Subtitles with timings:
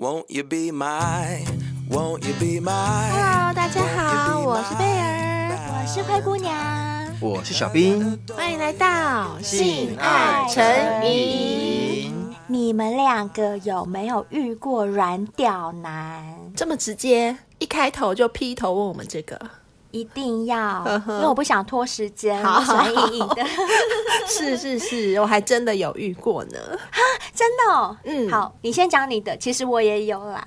[0.00, 1.44] Won't you be my,
[1.90, 3.10] won't you be my?
[3.10, 6.56] Hello，大家好，我是贝儿，我是灰姑娘，
[7.20, 10.64] 我是小兵，欢迎来到性爱成
[11.04, 12.14] 瘾。
[12.46, 16.22] 你们两个有没有遇过软屌男？
[16.54, 19.50] 这么直接，一开头就劈头问我们这个。
[19.90, 23.44] 一定要，因为我不想拖时间，好好好，硬硬的。
[24.26, 26.58] 是是是，我还真的有遇过呢。
[26.90, 27.00] 哈，
[27.34, 27.96] 真的哦。
[28.04, 30.46] 嗯，好，你先讲你的，其实我也有啦。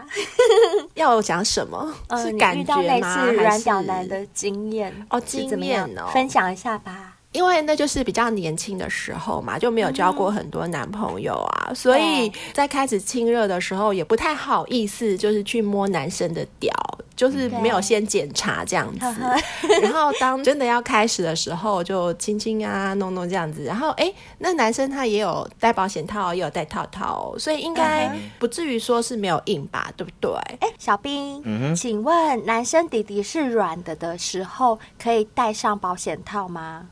[0.95, 1.91] 要我讲什么？
[2.07, 2.55] 呃、是感觉吗？
[2.55, 7.15] 你遇到类似软屌男的经验哦，经验哦，分享一下吧。
[7.31, 16.73] 因为那就是比较年轻的时候嘛，就没有交过很多男朋友啊，嗯、所以在开始亲热的时候也不太好意思，就是去摸男生的屌，
[17.15, 19.05] 就是没有先检查这样子。
[19.81, 23.63] 然后当真的要开始的时候，就亲亲啊，弄弄这样子。
[23.63, 30.31] 然后哎，那男生他也有戴保险套，也有戴套套，所以应该不至于说是没有硬吧，对不对？
[30.59, 36.87] 哎，小兵，嗯，请问男生弟弟是软的的时候，可以戴上保险套吗？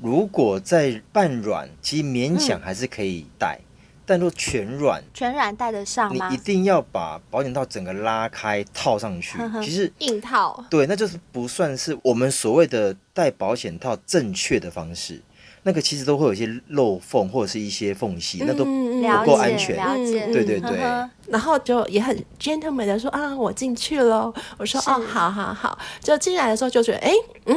[0.00, 3.66] 如果在半软，其实勉强还是可以戴，嗯、
[4.06, 6.28] 但若全软，全软戴得上吗？
[6.28, 9.38] 你一定要把保险套整个拉开套上去。
[9.38, 15.20] 呵呵其实硬套，对，那就是不算是我们所谓的戴保险套正确的方式。
[15.64, 19.76] 那个其实都会有一些漏缝或者是一些缝隙，嗯、那都不够安全。
[19.76, 20.78] 了解，对对对。
[20.78, 24.32] 呵呵然后就也很 gentleman 的说啊，我进去了。
[24.56, 25.76] 我说哦，好好好。
[26.00, 27.12] 就进来的时候就觉得，哎，
[27.46, 27.56] 嗯。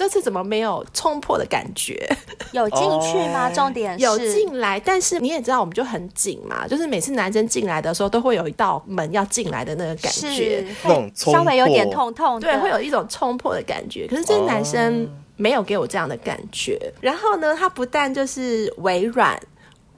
[0.00, 2.08] 这次怎么没有冲破的感觉？
[2.52, 3.54] 有进去吗？Oh.
[3.54, 14.06] 重点是有进来，但是你也知道，我们就很紧嘛，就是每次男生进来的时候，都会有一道门要进来的那个感觉，那种稍微有点痛痛，对，会有一种冲破的感觉。
[14.06, 16.78] 可是这个男生没有给我这样的感觉。
[16.82, 16.94] Oh.
[17.02, 19.38] 然后呢，他不但就是微软。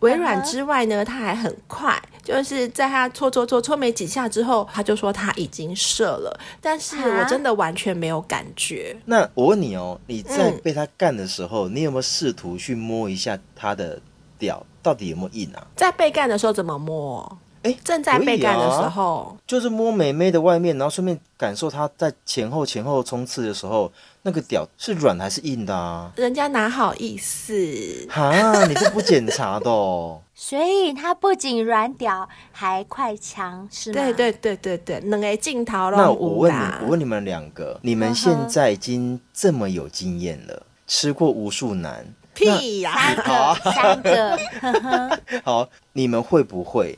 [0.01, 8.97] 微软之外呢，他还很快，就是在他搓搓搓搓没几下之后，他就说他已经射了，但是我真的完全没有感觉。
[9.07, 14.01] 那我问你哦，你在被他干的时候，嗯、你有没有试图去摸一下他的
[14.39, 15.67] 屌，到底有没有硬啊？
[15.77, 17.39] 在被干的时候怎么摸？
[17.63, 23.93] 哎，正在被干的时候，就是摸美眉的外面，然后顺便感受她在前后前后冲刺的时候。
[24.25, 26.13] 那个屌是软还是硬的啊？
[26.15, 27.53] 人家哪好意思
[28.09, 30.21] 哈，你是不检查的哦。
[30.33, 34.01] 所以他不仅软屌，还快枪，是吗？
[34.01, 35.99] 对对对对对，能哎镜头了。
[35.99, 42.93] 那我问你，我问你们两个，你们现在已经这么有经验了，嗯、吃过无数男，屁呀、
[43.27, 45.21] 啊，三个，三个。
[45.43, 46.97] 好，你们会不会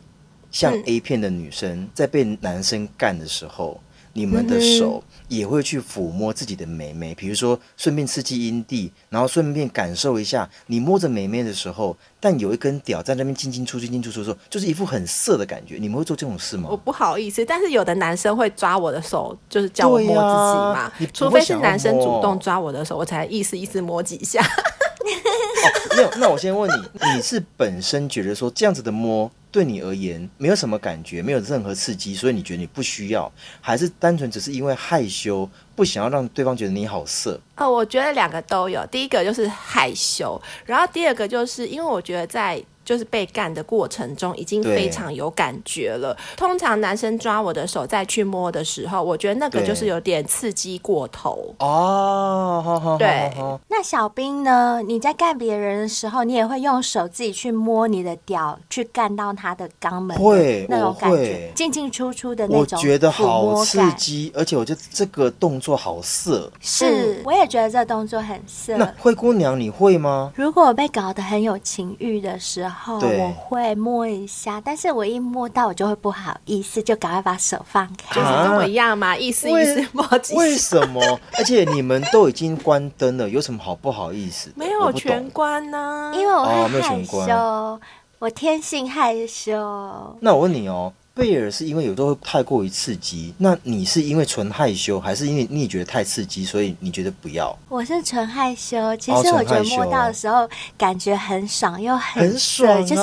[0.54, 3.78] 像 A 片的女生在被男生干的时候？
[3.80, 15.78] 嗯你们的手也会去抚摸自己的美眉，比如说顺便刺激阴蒂，然后顺便感受一下你摸着美眉的时候，但有一根屌在那边进进出出进进出出的时候，就是一副很色的感觉。
[15.80, 16.68] 你们会做这种事吗？
[16.70, 20.78] 我不好意思，但是有的男生会抓我的手，就是叫我摸自己嘛。
[20.78, 24.40] 啊、除非是男生主动抓我的手，我才意思意思摸几下。
[24.40, 29.28] 哦，没有，那我先问你，你是本身觉得说这样子的摸？
[29.54, 37.40] 对你而言没有什么感觉，没有任何刺激，所以你觉得你不需要，还是单纯只是因为害羞，不想要让对方觉得你好色？
[37.56, 38.84] 哦，我觉得两个都有。
[38.88, 42.60] 第一个就是害羞，然后第二个就是因为我觉得在。
[42.84, 46.16] 就是被干的过程中已经非常有感觉了。
[46.36, 52.62] 通常男生抓我的手再去摸的时候，我觉得那个就是有点刺激过头哦。
[52.64, 53.32] 好好对。
[53.68, 54.80] 那小兵呢？
[54.86, 60.16] 你在干别人的时候，你也会用手自己去摸你的屌，去干到他的肛门？
[60.18, 62.78] 会，那种感觉，会进进出出的那种。
[62.78, 66.50] 我觉得好刺激，而且我觉得这个动作好色。
[66.60, 68.76] 是，我也觉得这个动作很色。
[68.76, 70.32] 那灰姑娘，你会吗？
[70.34, 72.73] 如果我被搞得很有情欲的时候。
[72.74, 78.20] 然后我会摸一下，但是我一摸到我就会不好意思，就赶快把手放开。
[78.20, 80.40] 就是跟我一样嘛，意思意思摸几下。
[80.40, 81.00] 为什么？
[81.38, 84.52] 而且你们都已经关灯了，有什么好不好意思？
[84.56, 87.80] 没有全关呢、啊，因为我会害羞，哦、
[88.18, 90.16] 我天性害羞。
[90.20, 90.92] 那我问你哦。
[91.14, 97.56] 贝尔是因为有时候会太过于刺激，那你是因为纯害羞，还是因为你也觉得太刺激，所以你觉得不要？
[97.68, 103.02] 我是纯害羞，其实我觉得摸到的时候感觉很爽，又很很爽，啊，就是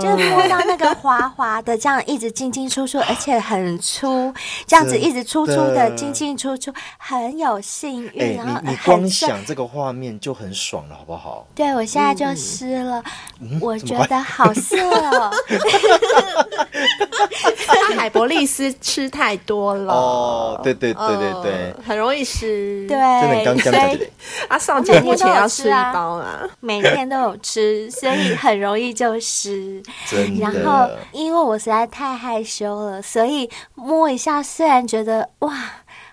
[0.00, 4.32] 就是摸到那个滑滑的，这样一直进进出出，而且很粗，
[4.66, 8.36] 这样子一直出出的进进出出，很有性欲，欸。
[8.36, 11.46] 然后你，你光想这个画面就很爽了，好不好？
[11.54, 13.04] 对，我现在就湿了，
[13.38, 15.30] 嗯，我觉得好色哦。
[17.66, 19.92] 他海博利斯吃太多了。
[19.92, 22.86] 哦，对对对对对，呃很容易湿。
[22.88, 24.06] 对，真的刚刚讲的。
[24.48, 29.82] 啊，上节目前要吃一包啊，每天都有吃，所以很容易就湿。
[30.06, 30.40] 真的。
[30.40, 35.54] 然后，因为我实在太害羞了，所以摸一下，虽然觉得哇。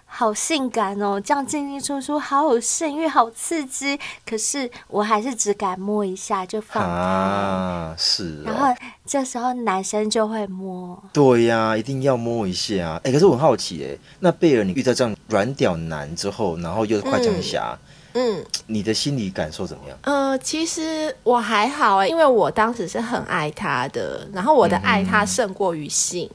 [0.09, 3.99] 好性感哦，这样进进出出，好有性欲，好刺激。
[4.27, 6.89] 可是我还是只敢摸一下就放开。
[6.89, 8.47] 啊，是、哦。
[8.47, 8.73] 然后
[9.07, 11.01] 这时候男生就会摸。
[11.13, 12.95] 对呀、啊，一定要摸一下。
[12.97, 17.77] 哎、欸，可是我很好奇，哎，那贝尔，你遇到这样软屌男之后，然后又快枪侠，
[18.13, 19.97] 嗯，你的心理感受怎么样？
[20.03, 26.29] 呃，其实我还好哎，因为我当时是很爱他的，然后我的爱他胜过于性。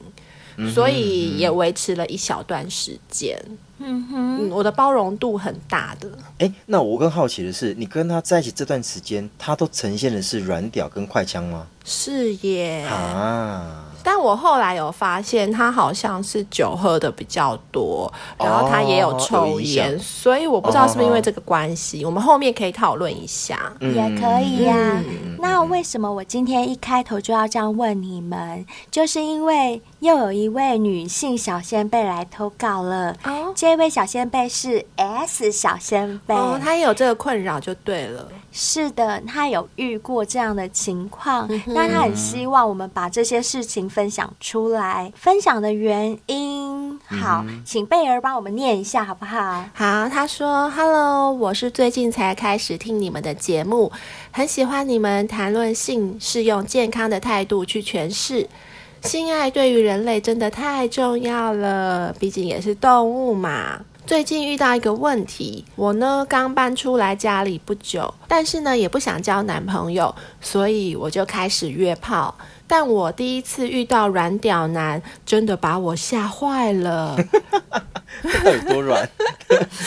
[0.55, 3.35] 嗯所以也维持了一小段时间。
[3.47, 6.07] 嗯哼，我的包容度很大的。
[6.37, 11.67] 哎、欸，那我更好奇的是，你跟他在一起这段时间，他都呈现的是软屌跟快枪吗？
[11.83, 12.83] 是耶。
[12.83, 13.85] 啊。
[14.03, 22.03] 但我后来有发现，他好像是酒喝的比较多，然后他也有抽烟，哦、所以我不知道是不是因为这个关系。
[22.03, 25.03] 哦、我们后面可以讨论一下，也可以呀、啊。
[25.07, 28.65] 嗯、那为什么我今天一开头就要这样问你们？
[28.91, 33.15] 就是因为又有一位女性小仙贝来投稿了。
[33.23, 38.27] 哦，这位小仙贝是 S 小仙贝，哦，她也有这个困扰就对了。
[38.51, 45.13] 是的，她有遇过这样的情况，那她很希望我们把这些事情分享出来。
[45.15, 49.63] 分享的原因，好，嗯、请贝儿帮我们念一下好不好？
[49.73, 53.91] 好，他说：“Hello，我是最近才开始听你们的节目，
[54.31, 58.49] 很喜欢你们谈论性是用健康的态度去诠释。
[59.03, 72.35] 性爱对于人类真的太重要了，毕竟也是动物嘛。”最近遇到一个问题，我呢刚搬出来家里不久，但是呢也不想交男朋友，所以我就开始约炮。
[72.75, 77.15] 但我第一次遇到软屌男，真的把我吓坏了。
[78.23, 79.07] 到底多软？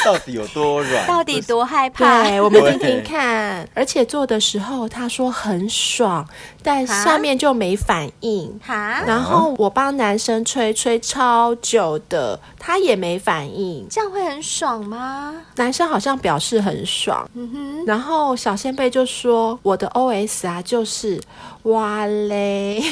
[0.04, 1.04] 到底有多软？
[1.08, 2.22] 到底多害怕？
[2.22, 3.68] 对，我们听听看。
[3.74, 6.24] 而且做的时候，他说很爽，
[6.66, 8.58] 但下面就没反应。
[8.60, 13.86] 哈然后我帮男生吹吹超久的，他也没反应。
[13.88, 15.32] 这样会很爽吗？
[15.54, 17.30] 男生好像表示很爽。
[17.34, 17.84] 嗯哼。
[17.86, 21.20] 然后小仙贝就说：“我的 OS 啊，就是
[21.62, 22.82] 哇嘞。”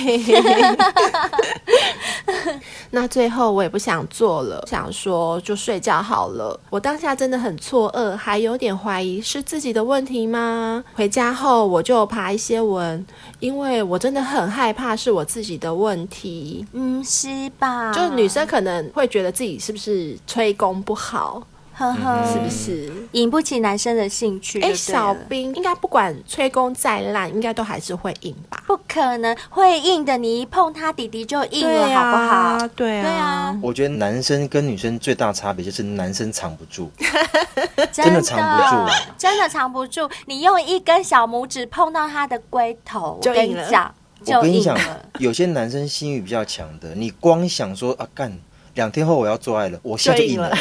[2.93, 5.41] 那最后我也不想做了，想说。
[5.41, 6.59] 就睡觉好了。
[6.71, 10.85] 我当下真的很错愕，还有点怀疑是自己的问题吗？
[10.95, 13.05] 回家后我就爬一些文，
[13.45, 16.65] 因为我真的很害怕是我自己的问题。
[16.73, 17.93] 嗯，是吧？
[17.93, 21.47] 就女生可能会觉得自己是不是吹功不好。
[21.77, 24.61] 呵呵，是不是引不起男生的兴趣？
[24.61, 28.63] 哎，小兵应该不管吹功再烂，应该都还是会硬吧？
[28.67, 32.69] 不可能会硬的，你一碰他弟弟就硬了，好不好？
[32.77, 33.59] 对啊，对啊。
[33.61, 36.89] 我觉得男生跟女生最大差别就是男生藏不住，
[37.91, 40.09] 真的藏不住，真的藏不住。
[40.27, 43.93] 你用一根小拇指碰到他的龟头，我跟你讲，
[44.27, 44.79] 我跟你讲，
[45.19, 48.33] 有些男生性欲比较强的，你光想说啊干，
[48.75, 50.57] 两天后我要做爱了，我现在就硬了。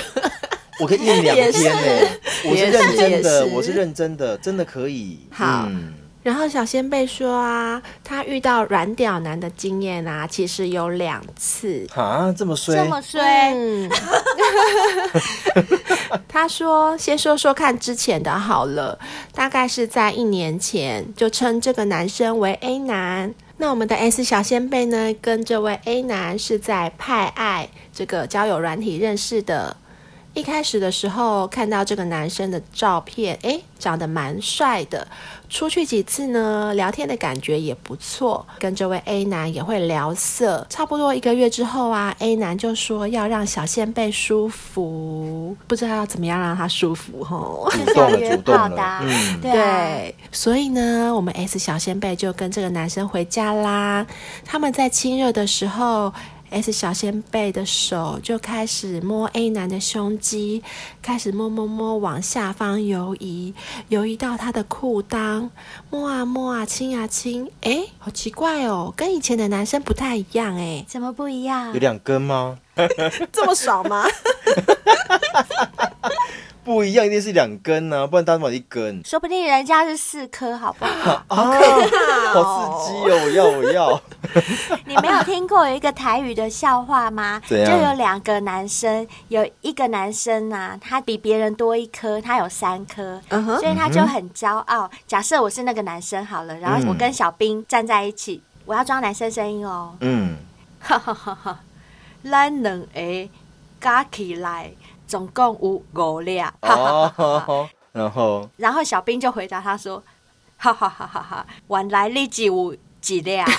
[0.80, 5.20] 我可以硬两天呢，是我是认真的，我是认真的，真的可以。
[5.30, 5.94] 好，嗯、
[6.24, 13.54] 然后小仙贝说啊，他遇到软屌男的经验啊，其实有两次啊，这么衰，这么衰。
[13.54, 13.90] 嗯、
[16.28, 18.98] 他说，先说说看之前的好了，
[19.34, 23.34] 大概是在一年前，就称这个男生为 A 男。
[23.58, 29.78] 那我们的 S 小仙贝呢，跟这位 A 男是在派爱这个交友软体认识的。
[30.34, 35.08] 一开始的时候看到这个男生的照片，诶，长得蛮帅的。
[35.48, 38.44] 出去几次呢，聊天的感觉也不错。
[38.58, 40.66] 跟这位 A 男也会聊色。
[40.72, 47.70] 差不多一个月之后啊，A 男就说要让小仙贝舒服，不知道要怎么样让他舒服吼。
[47.72, 50.16] 主动约炮的，嗯，对。
[50.32, 54.04] 所以呢，我们 S 小仙贝就跟这个男生回家啦。
[54.44, 56.12] 他们在亲热的时候。
[56.54, 60.62] S 小先贝的手就开始摸 A 男的胸肌，
[61.02, 63.56] 开始摸摸摸往下方游移，
[63.88, 65.50] 游移到他的裤裆，
[65.90, 71.74] 摸啊摸啊，亲啊亲，哎，好奇怪哦，跟以前的男生不太一样哎，怎么不一样？
[71.74, 72.60] 有两根吗？
[73.34, 74.06] 这么爽吗？
[76.64, 79.04] 不一样，一定是两根呢、啊，不然单买一根。
[79.04, 81.12] 说不定人家是四颗，好不好？
[81.28, 83.20] 啊，好可怕、哦，好刺激哦！
[83.26, 84.02] 我要，我要。
[84.86, 87.42] 你没有听过有一个台语的笑话吗？
[87.48, 93.60] 就有两个男生，有一个男生啊，他比别人多一颗，他有三颗，uh huh.
[93.60, 94.90] 所以他就很骄傲。
[95.06, 99.96] 假设我是那个男生好了，然后我跟小兵站在一起，我要装男生声音哦。
[100.00, 100.38] 嗯。
[100.86, 101.60] 哈哈哈哈，
[102.30, 103.30] 咱两个
[103.80, 104.70] 加起来
[105.08, 106.42] 总共有五粒。
[106.62, 110.04] 哦，然后 然后小兵就回答他说
[110.58, 113.38] ：“哈哈哈哈哈，原来你只有几粒。”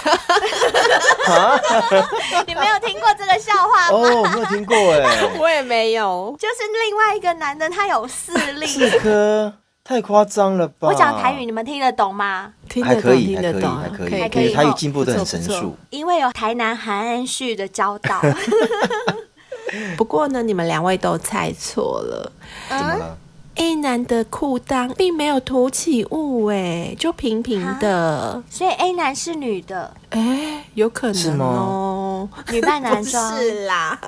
[2.47, 3.97] 你没有听过这个笑话吗？
[3.97, 6.35] 哦，我没有听过哎， 我也没有。
[6.39, 6.55] 就是
[6.89, 9.53] 另外一个男的，他有四粒，四颗，
[9.85, 10.89] 太夸张了吧？
[10.89, 12.53] 我讲台语，你们听得懂吗？
[12.69, 14.53] 听得懂，还可以，听得懂，还可以，还可以。
[14.53, 18.21] 台语进步的很神速，因为有台南韩恩旭的教导。
[19.97, 22.33] 不过呢，你们两位都猜错了。
[22.69, 23.19] 怎么了？
[23.57, 33.37] A 男的裤裆并没有凸起物，哎，就平平的，所以 A 男是女的，哎，有可能哦，女扮男装？
[33.39, 33.99] 是啦。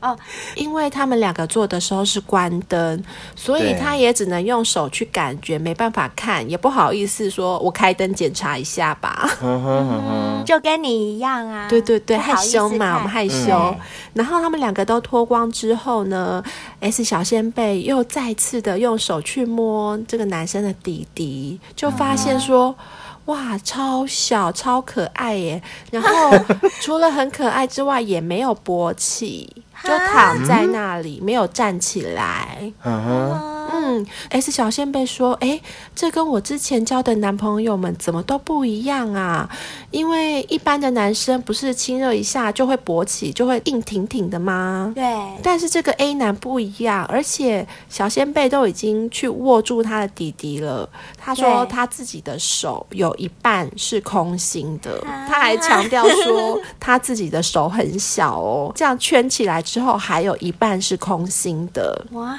[0.00, 0.16] 哦，
[0.54, 3.02] 因为他们两个做的时候是关灯，
[3.34, 9.28] 所以他也只能用手去感觉，没办法看，也不好意思说，我开灯检查一下吧。
[9.42, 11.66] 嗯，就跟你一样啊。
[11.68, 13.50] 对对对，害羞嘛，我们害羞。
[13.50, 13.76] 嗯、
[14.14, 16.40] 然后他们两个都脱光之后呢
[16.80, 22.70] ，S 小先贝又再次的用手去摸这个男生的弟弟，就发现说。
[22.78, 22.84] 嗯
[23.28, 25.62] 哇，超小，超可爱耶！
[25.90, 26.08] 然后
[26.80, 29.46] 除了很可爱之外，也没有勃起，
[29.84, 32.72] 就躺在那里，没有站起来。
[32.84, 33.57] 嗯哼。
[33.70, 35.60] 嗯，S 小仙贝说：“哎，
[35.94, 39.48] 这跟我之前交的男朋友们怎么都不一样啊？
[39.90, 44.92] 因为一般的男生不是亲热一下就会勃起，就会硬挺挺的吗？
[44.94, 45.04] 对。
[45.42, 50.88] 但是这个 A 男不一样，而且小仙贝都已经去握住他的弟弟了。
[51.16, 62.06] 他说他自己的手有一半是空心的，他还强调说 他自己的手很小哦，这样圈起来之后还有一半是空心的。
[62.12, 62.38] 哇，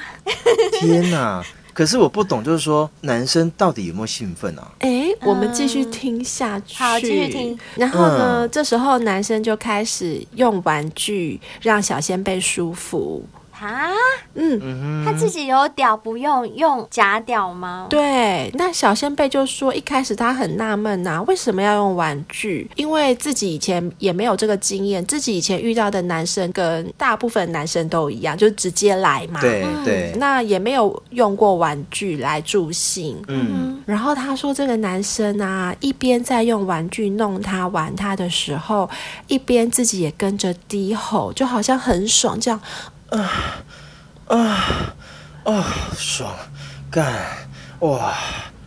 [0.80, 1.44] 天哪！”啊！
[1.72, 4.72] 可是我不懂，就是说男生到底有没有兴奋啊？
[4.80, 6.76] 哎、欸，我们继续听下去。
[6.76, 7.58] 好，继续听。
[7.76, 13.24] 然后呢，嗯、这时候男生就开始用玩具让小仙贝舒服。
[13.66, 13.90] 啊，
[14.34, 17.86] 嗯，他自己有屌不用用假屌吗？
[17.90, 22.70] 对，那小仙贝就说一开始他很纳闷呐，为什么要用玩具？
[22.76, 29.40] 因为自己以前也没有这个经验，自己以前遇到的男生跟大部分男生都一样，就直接来嘛。
[29.40, 33.22] 对对、嗯，那也没有用过玩具来助兴。
[33.28, 38.88] 嗯，然后他说这个男生啊，一边在用玩具弄他玩他的时候，
[39.26, 42.60] 一边自己也跟着低吼，就好像很爽这样。
[43.10, 43.62] 啊
[44.28, 44.94] 啊
[45.44, 45.64] 啊！
[45.96, 46.34] 爽，
[46.90, 47.12] 干
[47.80, 48.14] 哇！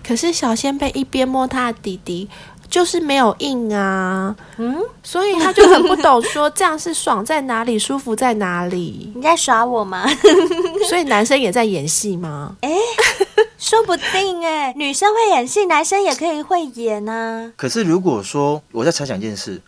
[0.04, 2.30] 可是小仙贝一边摸他的弟弟，
[2.70, 4.36] 就是没有硬啊。
[4.58, 9.14] 嗯，所以他就很不懂，说这样是爽在哪里，舒服在哪里？
[9.16, 10.06] 你在耍我吗？
[10.90, 12.58] 所以男生也在演戏吗？
[12.60, 12.78] 哎、欸，
[13.58, 17.54] 说不定哎、欸，女生会演戏，男生也可以会演啊。
[17.56, 19.62] 可是如果说我在猜想一件事，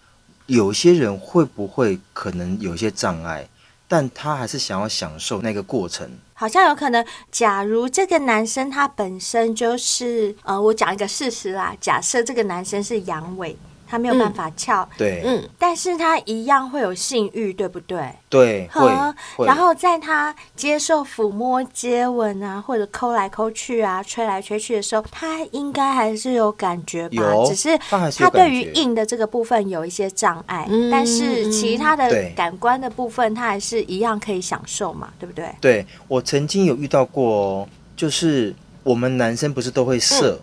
[0.47, 3.47] 有些人会不会可能有一些障碍？
[3.95, 7.05] 但他还是想要享受那个过程，好像有可能。
[7.31, 11.73] 假如这个男生他本身就是，呃，我讲一个事实啦。
[11.79, 13.55] 假设这个男生是阳痿。
[13.87, 18.09] 他没有办法翘，嗯，对，嗯，但是他一样会有性欲，对不对？
[18.29, 27.15] 对，会，然后在他接受抚摸、接吻啊，或者抠来抠去啊、吹来吹去的时候，他应该还是有感觉吧？
[27.15, 27.77] 有，只是
[28.17, 35.49] 他对于硬的这个部分有一些障碍，嗯，但是其他的感官的部分，他还是一样可以享受嘛，对不对？
[35.61, 40.39] 对，我曾经有遇到过，就是我们男生不是都会射，嗯，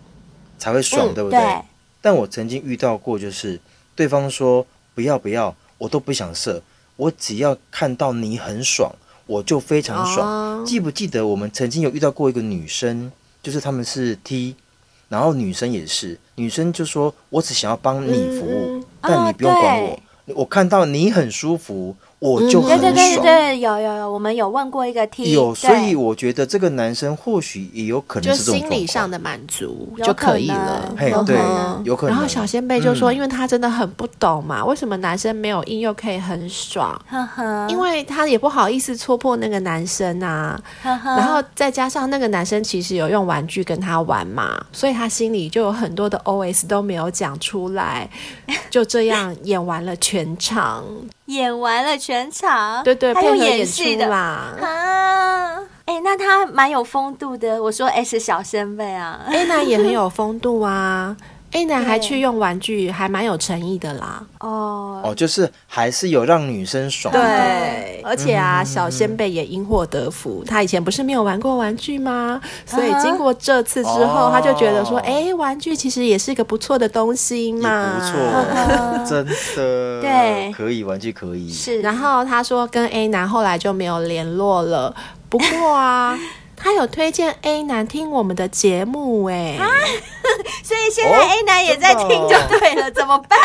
[0.57, 1.39] 才会爽，嗯，对不对？
[2.03, 3.57] 对但我曾经遇到过，就是
[3.95, 6.61] 对方说不要不要，我都不想射，
[6.97, 8.93] 我只要看到你很爽，
[9.25, 10.59] 我就非常爽。
[10.59, 10.67] Oh.
[10.67, 13.09] 记不记得我们曾经有遇到过一个女生，
[13.41, 14.55] 就是他们是 T，
[15.07, 19.87] 然后女生也是，女生就说我只想要帮你服务，嗯、但你不用管我
[20.27, 21.95] ，oh, 我看到你很舒服。
[22.23, 22.79] 我就很爽。
[22.79, 30.89] 对对对对，有有有，我们有问过一个 T，有，所以我觉得这个男生或许也有可能是这种心理上的满足就可以了。
[30.97, 31.37] 嘿，对，
[31.83, 32.15] 有可能。
[32.15, 36.97] 然后小仙贝就说，因为他真的很不懂嘛，为什么男生没有硬又可以很爽？
[37.67, 40.57] 因为他也不好意思戳破那个男生啊。
[40.81, 48.09] 然后再加上那个男生其实有用玩具跟他玩嘛，所以他心里就有很多的 OS 都没有讲出来，
[48.69, 50.85] 就这样演完了全场。
[51.25, 54.55] 演完了全场，对对，他有演戏的啦。
[54.61, 57.63] 啊，哎、欸，那他蛮有风度的。
[57.63, 61.15] 我说 S 小生妹啊，安娜也很有风度啊。
[61.53, 64.23] A 男还去用玩具，还蛮有诚意的啦。
[64.39, 67.13] 哦哦，就是还是有让女生爽。
[67.13, 70.43] 对，而且啊，小仙贝也因祸得福。
[70.47, 72.41] 他以前不是没有玩过玩具吗？
[72.65, 77.93] 所以经过这次之后，他就觉得说，哎，玩具其实也是一个不错的东西嘛。
[77.93, 80.01] 不错， 真的。
[80.01, 81.51] 对，可以，玩具可以。
[81.51, 81.81] 是。
[81.81, 84.95] 然后他说跟 A 男后来就没有联络了。
[85.29, 86.17] 不过啊。
[86.63, 89.57] 他有推荐 A 男听我们的节目哎，
[90.63, 93.37] 所以现在 A 男也在听就对了，怎么办？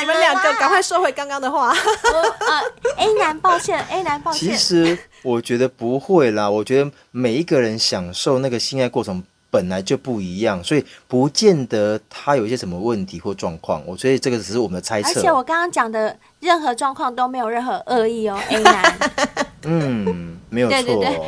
[0.00, 1.70] 你们两个赶快收回刚刚的话。
[1.70, 2.62] 呃
[2.98, 4.50] ，A 男抱歉，A 男抱歉。
[4.50, 13.82] 其实我觉得不会啦，我觉得每一个人享受那个性爱过程本来就不一样，所以不见得他有一些什么问题或状况。
[13.86, 15.20] 我觉得这个只是我们的猜测。
[15.20, 18.98] 而且我刚刚讲的任何状况都没有任何恶意哦，A 男。
[19.66, 20.76] 嗯，没有错。
[20.82, 21.20] 对对对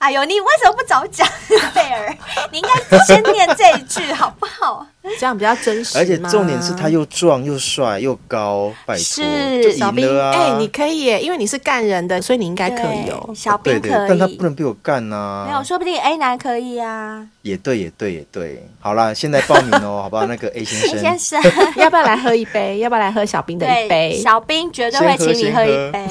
[0.00, 1.28] 哎呦，你为什么不早讲，
[1.74, 2.16] 贝尔？
[2.50, 4.86] 你应该先念这一句好不好？
[5.18, 5.98] 这样比较真实。
[5.98, 13.30] 而且重点是他又壮又帅又高，拜托，是小兵哎，你可以耶，因为你是干人的，所以你应该可以哦。
[13.34, 15.44] 小兵可以，但他不能比我干呐。
[15.46, 17.26] 没有，说不定 A 男可以啊。
[17.42, 18.66] 也对，也对，也对。
[18.80, 20.24] 好啦，现在报名哦， 好不好？
[20.24, 22.78] 那个 A 先生，先生， 要不要来喝一杯？
[22.78, 24.18] 要不要来喝小兵的一杯？
[24.22, 26.08] 小兵绝对会请你喝一杯。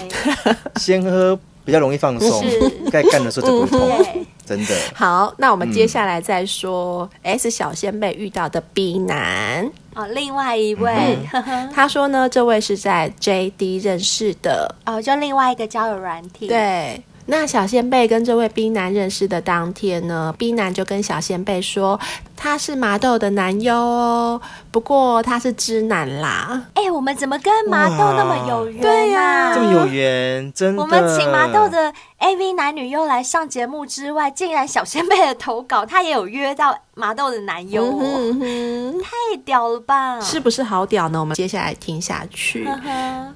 [0.76, 1.40] 先喝。
[1.66, 2.44] 比较容易放松，
[2.92, 4.76] 该干的时候就不会痛， 嗯、真的。
[4.94, 9.70] 好，那我们接下来再说 S 小仙贝遇到的 B 男。
[9.96, 14.76] 哦，另外一位，嗯、 他说呢，这位是在 JD 认识的。
[14.86, 17.04] 哦，就另外一个交友软体，对。
[17.32, 22.00] 那小仙贝跟这位 B 男认识的当天呢，B 男就跟小仙贝说
[22.42, 24.40] 他是麻豆的男优哦，
[24.72, 26.64] 不过他是知男啦。
[26.74, 28.82] 哎、欸，我们怎么跟麻豆那么有缘、啊？
[28.82, 30.82] 对呀、啊，这么有缘，真的。
[30.82, 40.22] 我们请麻豆的 AV 男女优来上节目之外，竟然小仙贝的投稿，他也有约到麻豆的男优、哦嗯哼，太屌了吧？
[40.22, 41.20] 是不是好屌呢？
[41.20, 42.66] 我们接下来听下去。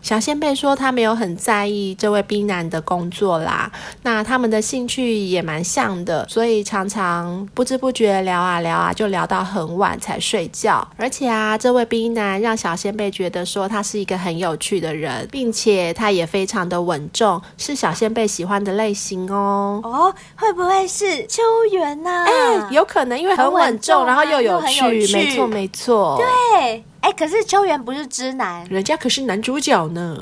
[0.01, 3.69] 小仙贝说他没有很在意这位冰男的工作啦，
[4.03, 10.87] 那他们的兴趣也蛮像的，所以常常不知不觉聊啊聊啊，就聊到很晚才睡觉。
[10.97, 19.81] 而且啊，这位冰男让小仙贝觉得说他是一个很有趣的人，并且他也非常的稳重，是小仙贝喜欢的类型哦。
[19.83, 22.25] 哦，会不会是秋元呐、啊？
[22.27, 26.17] 哎、欸，有可能，因为很稳重，啊、然后又有趣，有趣没错没错。
[26.17, 30.17] 对，哎、欸，可是秋元不是知男，人家可是男主角呢。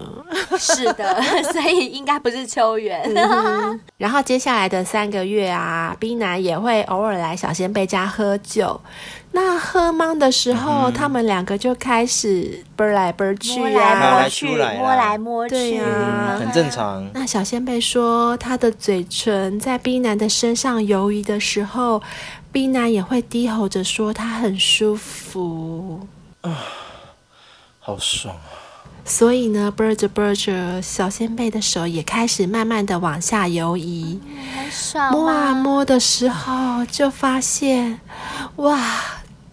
[0.57, 1.21] 是的，
[1.53, 2.99] 所以应该不是秋元。
[3.15, 8.81] 嗯、然后接下来的三个月啊，B 男也会偶尔来小仙贝家喝酒。
[9.31, 17.07] 那喝茫的时候，嗯、他们两个就开始啵来啵去摸来摸去，摸来摸去，对啊，很正常。
[17.13, 22.01] 那小仙贝说，他的嘴唇在 B 男的身上游移的时候
[22.51, 25.99] ，B 男也会低吼着说他很舒服
[26.41, 26.63] 啊，
[27.79, 28.49] 好爽啊！
[29.03, 34.19] 所以呢，啵着啵着，小仙贝的手也开始慢慢的往下游移，
[34.55, 35.11] 很爽。
[35.11, 37.99] 摸啊摸的时候，就发现，
[38.57, 38.79] 哇！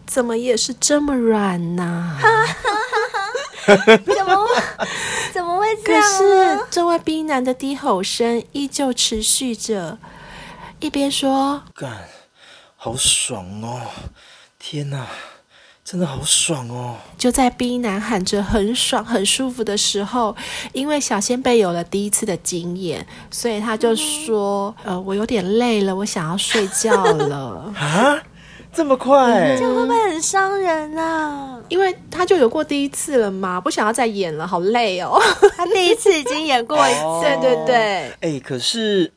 [0.07, 2.17] 怎么也是这么软呢、啊？
[3.67, 4.49] 怎么
[5.35, 6.03] 怎么会这样？
[6.03, 9.99] 可是这位冰男的低吼声依旧持续着，
[10.81, 12.09] 一边说：“干，
[12.77, 13.83] 好爽哦！
[14.59, 15.07] 天哪，
[15.91, 20.37] 真的好爽哦！”就在 B 男喊着很爽、很舒服的时候，
[20.75, 27.73] 因为小仙贝有了第一次的经验，所以他就说：“嗯、呃，我有点累了，我想要睡觉了。
[27.81, 28.23] ”啊？
[28.71, 31.59] 这么快，这样会不会很伤人啊？
[31.71, 35.19] 因为他就有过第一次了嘛，不想要再演了，好累哦。
[35.57, 37.75] 他第一次已经演过一次，哦、对对对。
[37.77, 39.11] 哎、欸，可是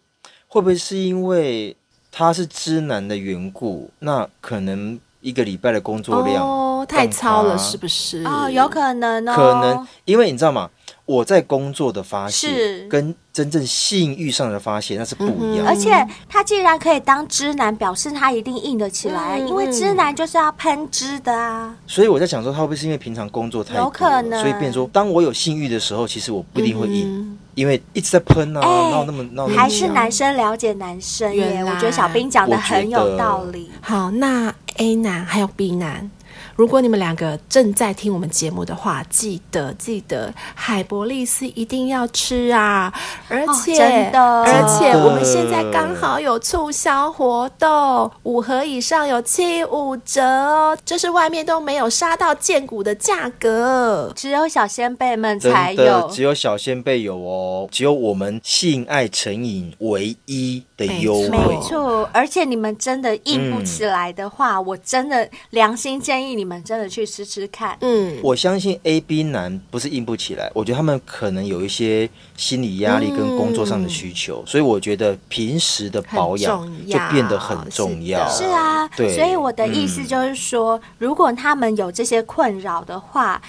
[0.48, 1.76] 会不会是因为
[2.14, 3.92] 他是知男的缘故？
[4.00, 8.24] 那可能一个礼拜的工作量哦太超了，是不是？
[8.26, 10.70] 哦，有可能哦，可能，因为你知道吗？
[11.06, 21.76] 我在工作的发泄跟真正性欲上的发泄那是不一样，而且他既然可以当知男，表示他一定硬得起来，因为知男就是要喷汁的啊。
[21.86, 29.48] 所以我在想说，他会不会是因为平常工作太多，有可能，所以变成说，当我有性欲的时候，其实我不一定会硬，因为一直在喷啊，闹那么闹。
[29.48, 33.70] 还是男生了解男生耶，我觉得小兵讲的很有道理。
[33.82, 36.10] 好，那 A 男还有 B 男。
[36.56, 42.92] 如果你们两个正在听我们节目的话，记得记得海博利斯一定要吃啊！
[43.28, 62.10] 而且、哦、真的，而且我们现在刚好有促销活动，五盒以上有七五折哦，这是外面都没有杀到见骨的价格，只有小仙贝们才有，只有小仙贝有哦，只有我们性爱成瘾唯一的优惠，没错。
[62.14, 67.78] 而且你们真的硬不起来的话，嗯、我真的良心建议你们真的去吃吃看。
[67.82, 78.28] 嗯，我相信 A、B 男不是硬不起来，我觉得他们可能有一些心理压力跟工作上的需求，嗯、所以我觉得平时的保养就变得很重要。
[78.30, 79.16] 是，是啊，对。
[79.16, 83.42] 所以我的意思就是说，嗯、如果他们有这些困扰的话。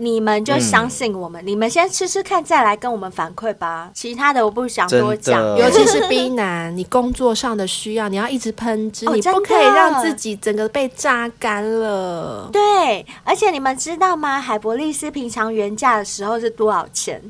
[0.00, 3.90] 你们就相信我们，嗯、你们先吃吃看，再来跟我们反馈吧。
[3.92, 12.48] 其他的我不想多讲，尤其是 B 男，你工作上的需要，你要一直喷汁，哦、你不可以让自己整个被榨干了。
[12.52, 14.40] 对，而且你们知道吗？
[14.40, 17.20] 海博利斯平常原价的时候是多少钱？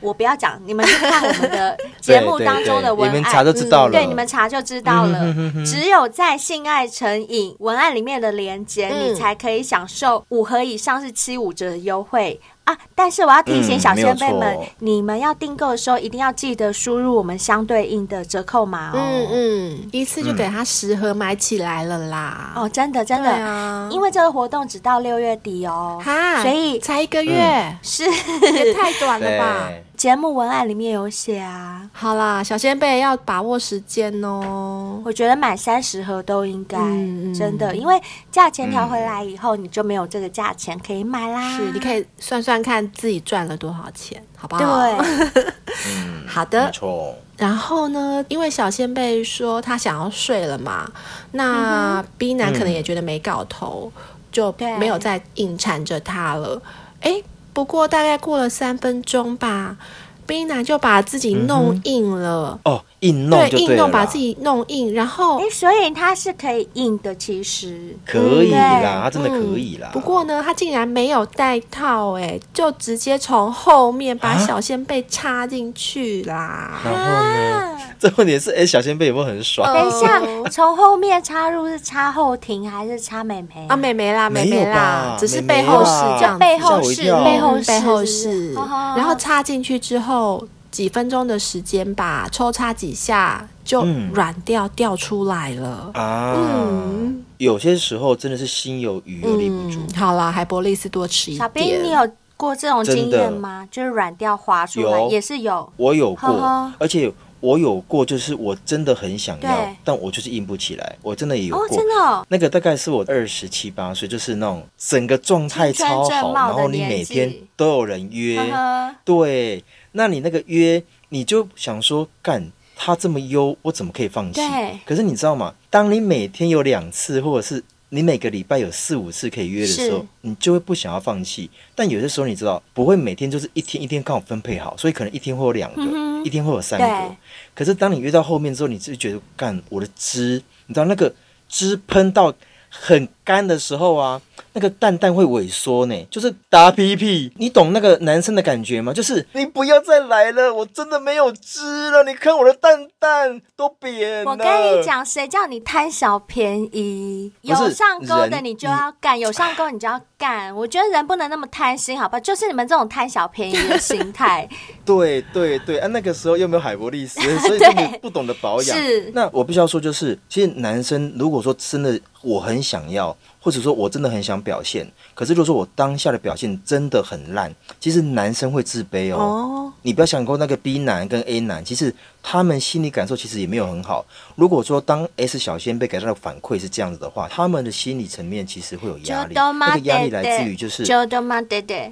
[0.00, 3.90] 我不要讲，你们去看我们的节目当中的 文案，你们查就知道了。
[3.90, 5.34] 嗯、对，你们查就知道了。
[5.66, 11.95] 只有在性爱成瘾文案里面的连接，嗯、你才可以享受五盒以上是七五折的优。
[11.96, 12.76] 优惠啊！
[12.94, 18.98] 但是我要提醒小仙贝们，嗯、你们要订购的时候一定要记得输入我们相对应的折扣码哦。
[18.98, 22.52] 嗯嗯，一次就给他十盒买起来了啦！
[22.54, 29.70] 哦，真的真的，啊、因为这个活动只到六月底哦，哈，所以才一个月，嗯、是也太短了吧？
[29.96, 35.00] 节目文案里面有写啊，好啦，小仙贝要把握时间哦。
[35.04, 41.56] 我觉得买三十盒都应该，嗯、真的，因为价钱调回来以后，嗯、你就没有这个价钱可以买啦。
[41.56, 44.82] 是，你可以算算看自己赚了多少钱，好不好？
[44.82, 45.46] 对，
[46.28, 47.14] 好的，没错。
[47.38, 50.86] 然后呢，因为小仙贝说他想要睡了嘛，
[51.32, 56.60] 那 B 男可能也觉得没搞头，嗯、就没有再硬缠着他了。
[57.00, 57.22] 哎。
[57.56, 59.78] 不过大概过了三分钟吧
[60.26, 62.60] 冰男就把自己弄硬了。
[62.64, 67.96] 哦，硬弄对，硬弄把自己弄硬，然后哎，所以他是可以硬的，其实。
[68.06, 69.90] 可以啦，他真的可以啦。
[69.92, 76.80] 不过呢，他竟然没有带套，哎，就直接从后面把小仙贝插进去啦。
[76.84, 77.76] 然后呢？
[77.98, 79.72] 这问题是，哎，小仙贝有没有很爽？
[79.72, 83.76] 等一下，从后面插入是插后庭还是插美眉啊？
[83.76, 96.34] 美眉啦，美眉啦，只是背后是这样，背后是背后背后是，然后插进去之后几分钟的时间吧，抽插几下就软掉掉出来了啊。
[96.36, 99.80] 嗯，有些时候真的是心有余而力不足。
[99.96, 101.40] 好了，海博利斯多吃一点。
[101.40, 103.66] 小兵，你有过这种经验吗？
[103.70, 107.12] 就是软掉滑出来，也是有，我有过，而且。
[107.38, 110.96] 我有过，就是我真的很想要，但我就是硬不起来。
[111.02, 112.26] 我真的也有过，哦、真的、哦。
[112.28, 119.62] 那个大概是我二十七八岁，就是那种整个状态超好，然后你每天都有人约，呵呵对，
[119.96, 124.42] 那你那个约，你就想说，干他这么优，我怎么可以放弃？
[124.84, 125.54] 可是你知道吗？
[125.70, 131.48] 当你每天有两次，或者是你每个礼拜有四五次可以约的时候，你就会不想要放弃。
[131.74, 137.16] 但有些时候你知道，不会每天就是一天一天刚好分配好，所以可能一天会有两个，嗯、一天会有三个。
[137.54, 141.10] 可是当你约到后面之后，你就觉得干我的汁，你知道那个
[141.48, 142.34] 汁喷到
[142.68, 144.20] 很干的时候啊。
[144.52, 148.92] 那个蛋蛋会萎缩呢，就是打屁屁，你懂那个男生的感觉吗？
[148.92, 152.02] 就是你不要再来了，我真的没有汁了。
[152.04, 154.30] 你看我的蛋蛋都扁了。
[154.30, 157.32] 我跟你讲，谁叫你贪小便宜？
[157.42, 160.54] 有上钩的你就要干，有上钩你就要干。
[160.54, 162.18] 我觉得人不能那么贪心，好吧？
[162.18, 164.48] 就是你们这种贪小便宜的心态。
[164.86, 168.76] 对对对，啊，那个时候又没有海博利斯，所以 你不懂得保养。
[168.78, 169.10] 是。
[169.14, 173.14] 那我必须要说，就是其实男生如果说真的我很想要。
[173.46, 179.18] 或者说我真的很想表现，可是如果说我当下的表现真的很烂，其实男生会自卑哦。
[179.18, 181.94] 哦，你不要想过那个 B 男跟 A 男，其实
[182.28, 184.04] 他们心理感受其实也没有很好。
[184.34, 189.34] 如果说当 S 小仙被给他的反馈是这样子的话，他们的心理层面其实会有压力。
[189.34, 190.84] 那个压力来自于就是，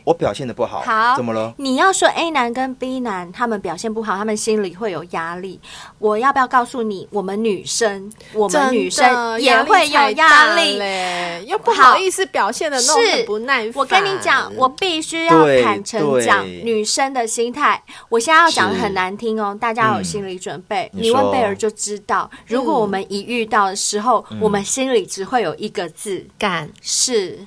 [0.03, 1.55] 我表现的不好，好，怎么了？
[1.59, 5.61] 你要说 A 男跟 B 男他们表现不好，他们心里会有压力。
[6.01, 11.45] 我要不要告诉你，我们女生，我们女生也会有压力嘞。
[11.47, 13.73] 又不好意思表现的那种很不耐烦。
[13.77, 17.81] 我跟你讲，我必须要坦诚讲女生的心态。
[18.09, 20.91] 我现在要讲的很难听哦，大家有心理准备。
[20.93, 26.71] 你问贝尔就知道，如果我们一遇到的时候，我们心里只会有一个字：干。
[26.81, 27.39] 是。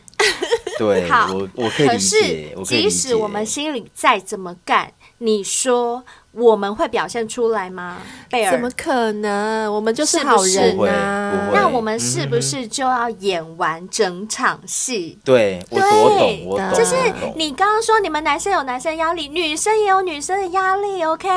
[0.77, 2.53] 对， 好，我我可以理解。
[2.55, 6.03] 可是，即使我们心里再怎么干，你说。
[6.37, 7.97] 我们会表现出来吗？
[8.29, 9.73] 贝尔，怎么可能？
[9.73, 11.49] 我们就是好人啊！
[11.51, 15.17] 那我们是不是就要演完整场戏？
[15.25, 16.73] 对，我懂，我懂。
[16.73, 16.95] 就是
[17.35, 21.27] 你刚刚说你们男生有男生压力，女生也有女生的压力，OK？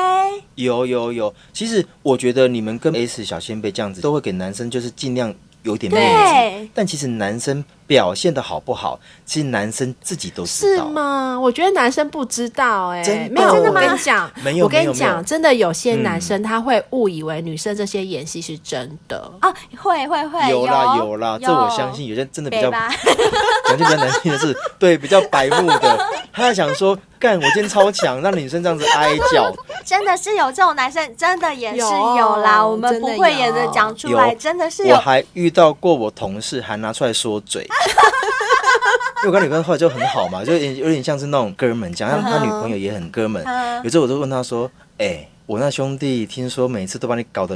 [0.55, 1.33] 有有有。
[1.51, 5.33] 其实我觉得你们跟 S 小仙贝这样子，都会给男生就是尽量
[5.63, 10.85] 有点面子，但其实男生表现的好不好，其实男生自己都知道。
[10.85, 11.37] 是吗？
[11.37, 13.53] 我觉得男生不知道、欸，哎，真的没有。
[13.53, 13.81] 真的吗？
[13.81, 19.29] 我跟你讲，没有，我跟你讲，真的有些嗯男生他会误以为女生这些演戏是真的。
[19.41, 22.07] 啊，会会会，有啦有有啦，这我相信。
[22.07, 22.87] 有些真的比较，吧
[23.67, 29.53] 讲句比较难听的是，对，比较白目的， 他在想说，干，我今天超强，让女生这样子哀叫。
[29.83, 32.65] 真的是有这种男生，真的也是有有啦。
[32.65, 34.95] 我们不会演的讲出来，真的是有。
[34.95, 37.67] 我还遇到过我同事还拿出来说嘴，
[39.23, 43.43] 因为我跟女朋友后来就很好嘛，就有点有点像是那种哥们讲，他他女朋友也很哥们。
[43.83, 47.55] 有时候我都问他说：“哎，我那兄弟听说每次都把你搞得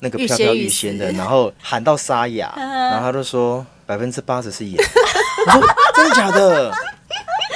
[0.00, 4.76] 那个飘飘欲仙的，然后喊到沙哑，然后他就说百分之八十是演。”
[5.46, 6.70] 我说：“真的假的？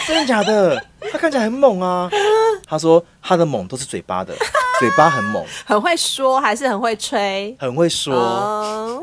[0.06, 0.82] 真的假的？
[1.12, 2.08] 他看起来很猛啊。”
[2.66, 4.32] 他说：“他的猛都是嘴巴的，
[4.78, 9.02] 嘴巴很猛，很会说还是很会吹，很会说。”哦，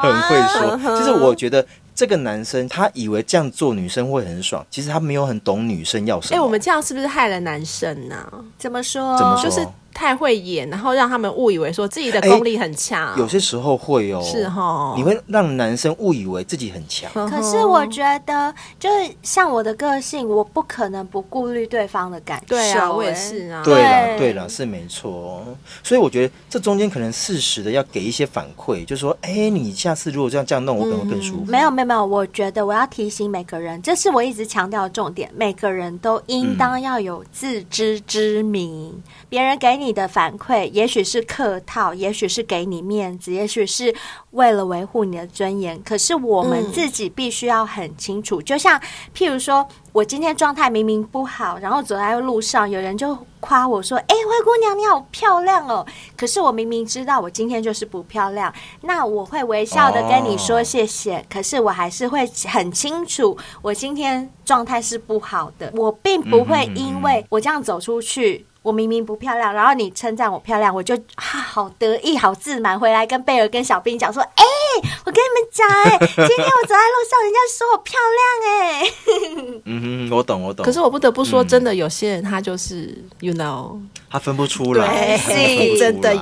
[0.00, 6.36] 很会说，就是我觉得这个男生他以为这样做女生会很爽，其实他没有很懂女生要什么。
[6.36, 8.26] 哎，我们这样是不是害了男生呢？
[8.58, 9.16] 怎么说？
[9.18, 9.44] 怎么说？
[9.44, 13.16] 就是太会演，然后让他们误以为说自己的功力很强。
[13.18, 17.10] 有些时候会哦，是哦，你会让男生误以为自己很强。
[17.28, 22.46] 可是我觉得，就是像我的个性，我不可能不顾虑对方的感受。
[22.48, 23.62] 对啊，我也是啊。
[23.64, 25.44] 对了，对了，是没错。
[25.82, 31.44] 所以我觉得这中间可能适时的要给一些反馈，就是说，哎，你下次如果这样这样弄，我可能会更舒服。
[31.50, 39.02] 没有没有没有，我觉得我要提醒每个人，这是我一直强调的重点，每个人都应当要有自知之明。
[39.32, 40.70] 别人给你的反馈。
[40.72, 43.94] 也许是客套，也许是给你面子，也许是
[44.32, 45.82] 为了维护你的尊严。
[45.82, 48.78] 可是我们自己必须要很清楚，嗯、就像
[49.16, 61.16] 譬如说，我今天状态明明不好，然后走在路上，有人就夸我说：“哎、欸，灰姑娘你好漂亮哦！”可是我明明知道我今天就是不漂亮，那我会微笑的跟你说谢谢。
[61.16, 65.72] 哦、可是我还是会很清楚，我今天状态是不好的。
[65.74, 68.44] 我并不会因为我这样走出去。
[68.62, 75.98] 我明明不漂亮，然后你称赞我漂亮，我就啊好得意、好自满，回来跟贝尔、跟小兵讲说：“哎、欸，我跟你们讲，哎，
[76.28, 80.64] 今天我走在路上，人家说我漂亮，哎。”嗯哼，我懂，我懂。
[80.64, 83.78] 可是我不得不说，真的有些人他就是、嗯、，you know，
[84.12, 86.20] 他分不出来，对，真的有。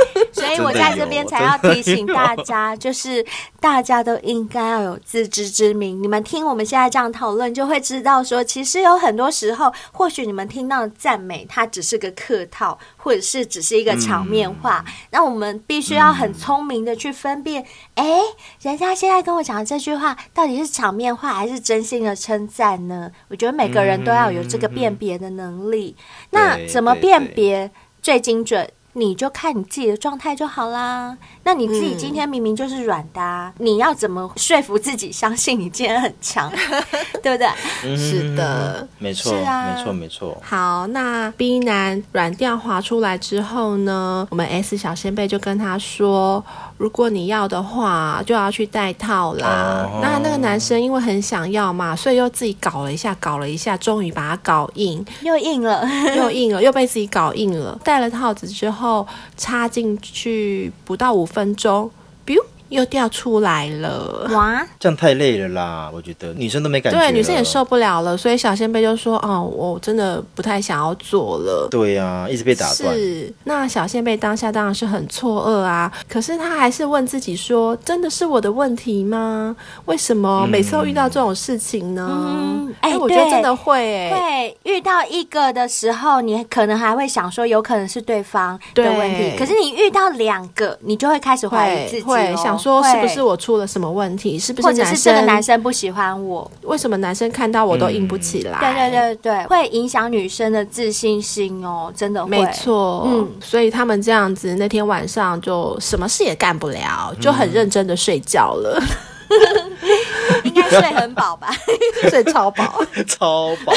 [0.32, 3.24] 所以我在这边才要提醒大家， 就是
[3.60, 6.02] 大家都应该要有自知之明。
[6.02, 14.82] 你们听我们现在这样讨论，就会知道说，其实有很多时候，或许你们听到的赞美，它只是个客套，或者是只是一个场面话。
[14.86, 17.62] 嗯、那我们必须要很聪明的去分辨，
[17.96, 18.22] 哎、嗯，
[18.62, 23.10] 人家现在跟我讲的这句话，到底是场面话还是真心的称赞呢？
[23.28, 25.94] 我觉得每个人都要有这个辨别的能力。
[25.98, 28.70] 嗯、那怎么辨别最精准？
[28.92, 31.16] 你就看你自己的状态就好啦。
[31.50, 36.48] 那你自己今天明明就是软的，啊，嗯、你要怎么说服自己相信你今天很强，
[37.20, 37.96] 对不对？
[37.96, 40.40] 是的，没错，啊、没错，没错。
[40.44, 46.44] 好，那 B 男软调滑出来之后呢，我们 S 小仙贝就跟他说，
[46.76, 49.88] 如果你要的话，就要去戴套啦。
[49.92, 55.84] 哦、那那个男生因为很想要嘛，所以又自己搞了一下，搞了一下，终于把它搞硬，又硬了，
[56.16, 57.76] 又硬了，又被自己搞硬了。
[57.82, 59.04] 戴了套子之后，
[59.36, 61.90] 插进去不到五分钟
[62.26, 64.26] ，biu 又掉出来了。
[64.30, 65.90] 哇，这样太累了啦！
[65.92, 68.16] 我觉得女生都没感觉，对，女生也受不了了。
[68.16, 72.94] 所以小仙贝就说：“哦，我真的不太想要做了。”对呀、啊，一直被打断。
[72.94, 75.92] 是，那小仙贝当下当然是很错愕啊。
[76.08, 79.54] 可是他还是问自己说：“真的是我的问题吗？
[79.86, 89.30] 为什么每次都遇到这种事情呢？”嗯，哎、欸，我觉得真的会、欸，哎，会遇到一个的时候，你可能还会想说，有可能是对方的问题。
[89.30, 92.59] 对可是你遇到两个，你就会开始怀疑自己、哦，会想。
[92.62, 94.38] 说是不是我出了什么问题？
[94.38, 94.68] 是不是？
[94.68, 96.50] 或者是这个男生不喜欢我？
[96.62, 98.58] 为什么男生看到我都硬不起来？
[98.60, 102.30] 对对对对，会影响女生的自信心哦，真的会。
[102.30, 108.82] 没错，嗯，所以他们这样子那天晚上就什么事也干不了，就很认真的睡觉了。
[110.42, 111.50] 应该睡很饱吧？
[112.10, 113.72] 睡超饱， 超饱。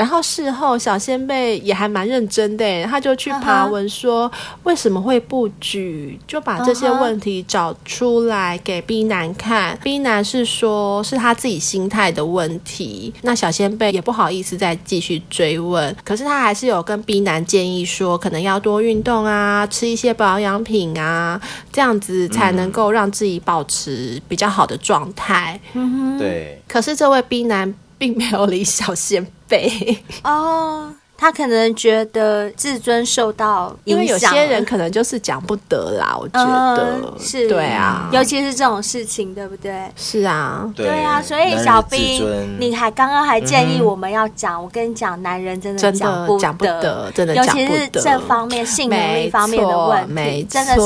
[0.00, 4.32] 然后事后，小仙贝也还蛮认真的，他就去爬文说
[4.62, 9.78] 为什么会不举，就把这些问题找出来给 B 男看。
[9.82, 21.38] B 男是说是他自己心态的问题，那小仙贝也不好意思再继续追问，可是他还是有跟 B 男建议说，可能要多运动啊，吃一些保养品啊，
[21.70, 25.60] 这样子才能够让自己保持比较好的状态。
[25.74, 26.62] 嗯哼，对。
[26.66, 29.30] 可是这位 B 男并没有理小仙贝。
[30.24, 36.16] 哦，他可能觉得自尊受到影响，因为有些人可能就是讲不得啦。
[36.18, 39.84] 我觉得、嗯、是，对啊，尤其是这种事情，对不对？
[39.96, 41.20] 是啊，对，啊。
[41.20, 50.80] 所以小兵，你还刚刚还建议我们要讲，嗯、我跟你讲，男人真的讲不得，讲不得，真的讲不得，尤其是这方面性能力方面的问题，真的是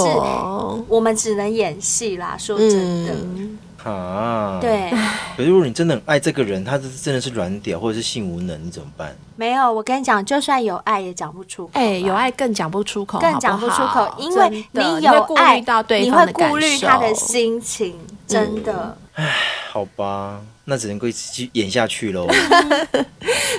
[0.88, 2.34] 我们只能演戏啦。
[2.36, 3.12] 说真的。
[3.12, 3.58] 嗯
[3.90, 4.90] 啊，对。
[5.36, 9.14] 可是如果你真的很爱这个人，他是真的是软屌或者是性无能，你怎么办？
[9.36, 11.70] 没有，我跟你讲，就算有爱也讲不出口。
[11.74, 15.60] 哎、欸，有爱更讲不出口，更讲不出口，好好因为你有爱，
[16.00, 18.96] 你会顾虑他的心情，真的。
[19.14, 19.30] 哎、嗯，
[19.72, 20.40] 好吧。
[20.64, 22.26] 那只能够继续演下去喽。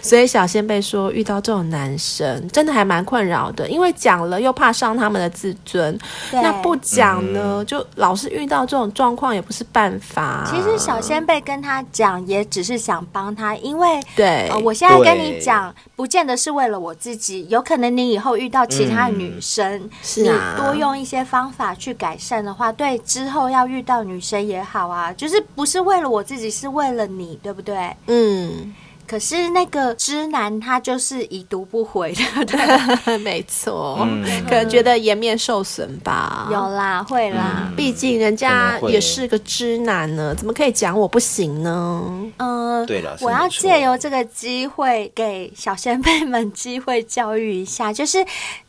[0.02, 5.98] 所以小仙贝说，遇到这种男生真的还蛮困扰的，因为讲了又怕伤他们的自尊，
[6.32, 10.46] 那不讲呢，嗯、就老是遇到这种状况也不是办法。
[10.50, 26.95] 其实小仙贝跟他讲，也只是想帮他，因为对、呃，我现在跟你讲，不见得是为了我自己，有可能你以后遇到其他女生，嗯、你多用一些方法去改善的话，对之后要遇到女生也好啊，就是不是为了我自己，是为了。
[26.96, 27.96] 了你对不对？
[28.08, 28.74] 嗯，
[29.08, 36.50] 可是那个直男他就是已读不回的，对， 没错，嗯、可能觉得颜面受损吧。
[36.52, 42.04] 有啦，会啦，毕、嗯、竟人家也是个直男呢，怎么可以讲我不行呢？
[42.38, 48.26] 嗯，对了，我要借由这个机会给小先辈们机会教育一下，就是。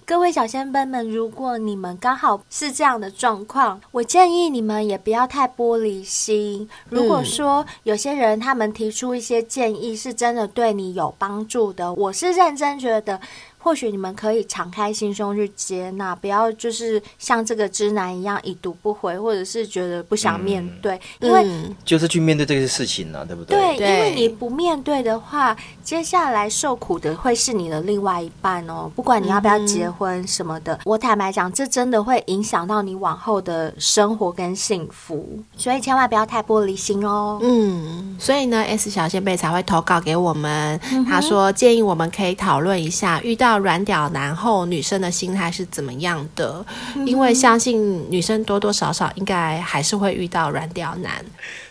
[0.07, 6.69] 各位小仙贝们，如果你们刚好是这样的状况，我建议你们也不要太玻璃心。
[6.88, 13.21] 如果说有些人他们提出一些建议，是真的对你有帮助的，我是认真觉得。
[13.67, 23.77] 或许你们可以敞开心胸去接纳，不要就是像这个直男一样已读不回，或者是觉得不想面对，嗯、因为、嗯、就是去面对这些事情呢、啊，对不对？
[23.77, 28.89] 对，因为你不面对的话，接下来受苦的会是你的另外一半哦。
[28.95, 37.41] 不管你要不要结婚什么的，嗯、我坦白讲，这真的会影响到你往后的生活跟幸福，所以千万不要太玻璃心哦。
[37.43, 43.56] 嗯，所以呢，S 小仙贝才会投稿给我们，嗯、他说建议我们可以讨论一下遇到。
[43.59, 46.64] 软屌男后，女生的心态是怎么样的？
[47.07, 51.25] 因为相信女生多多少少应该还是会遇到软屌男。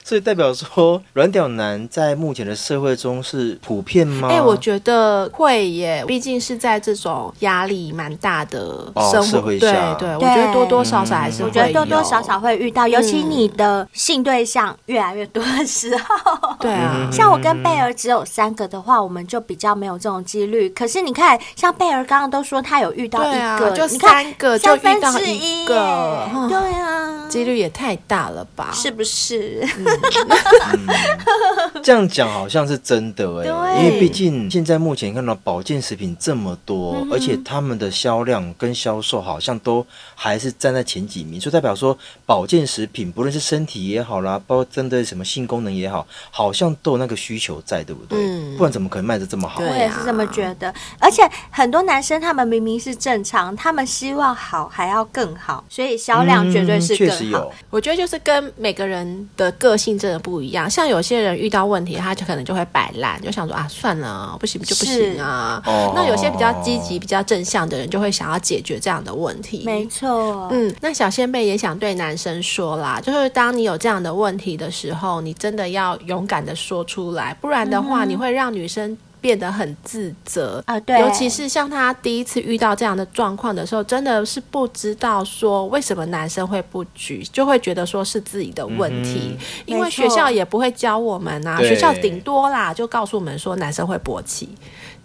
[0.06, 4.28] 所以代表说，软屌男在目前的社会中是普遍吗？
[4.30, 8.60] 哎、欸，我觉得会耶，毕竟是在这种压力蛮大的
[8.96, 16.56] 生活、哦、社会下，对对，对，我觉得多多少少还是会，我觉得多多少少会遇到，尤其你的性对象越来越多的时候。
[16.60, 20.70] 对啊，像我跟贝儿只有三个的话，我们就比较没有这种几率。
[20.70, 28.70] 可是你看，像贝儿刚刚都说他有遇到一个，啊、就三个就遇到一个，对啊，几率也太大了吧？
[28.72, 29.68] 是不是？
[31.84, 48.18] 这样讲好像是真的哎，因为毕竟现在目前看到保健食品这么多，嗯、而且他们的销量跟销售好像都还是站在前几名，就代表说保健食品不论是身体也好啦，包括针对什么性功能也好，好像都有那个需求在，对不对？
[48.18, 49.62] 嗯、不然怎么可能卖的这么好？
[49.62, 50.74] 我也是这么觉得。
[51.00, 57.52] 而且很多男生他们明明是正常，他们希望好还要更好，所以销量绝对是更有。
[57.70, 65.62] 我觉得就是跟每个人的个性真的不一样，像有些人遇到问题，他就可能就会摆烂，就想说啊，算了，不行就不行啊。
[65.94, 69.64] 那有些比较积极、比较正向的人，就会想要解决这样的问题。
[69.66, 78.98] 没错，嗯，那小仙贝也想对男生说啦，就是当你有这样的问题的时候，你真的要勇敢的说出来，不然的话，你会让女生。
[79.26, 94.48] 变得很自责啊，对，尤其是像他第一次遇到这样的状况的时候，真的是不知道说为什么男生会不举，就会觉得说是自己的问题，嗯、因为学校也不会教我们啊，学校顶多啦就告诉我们说男生会勃起。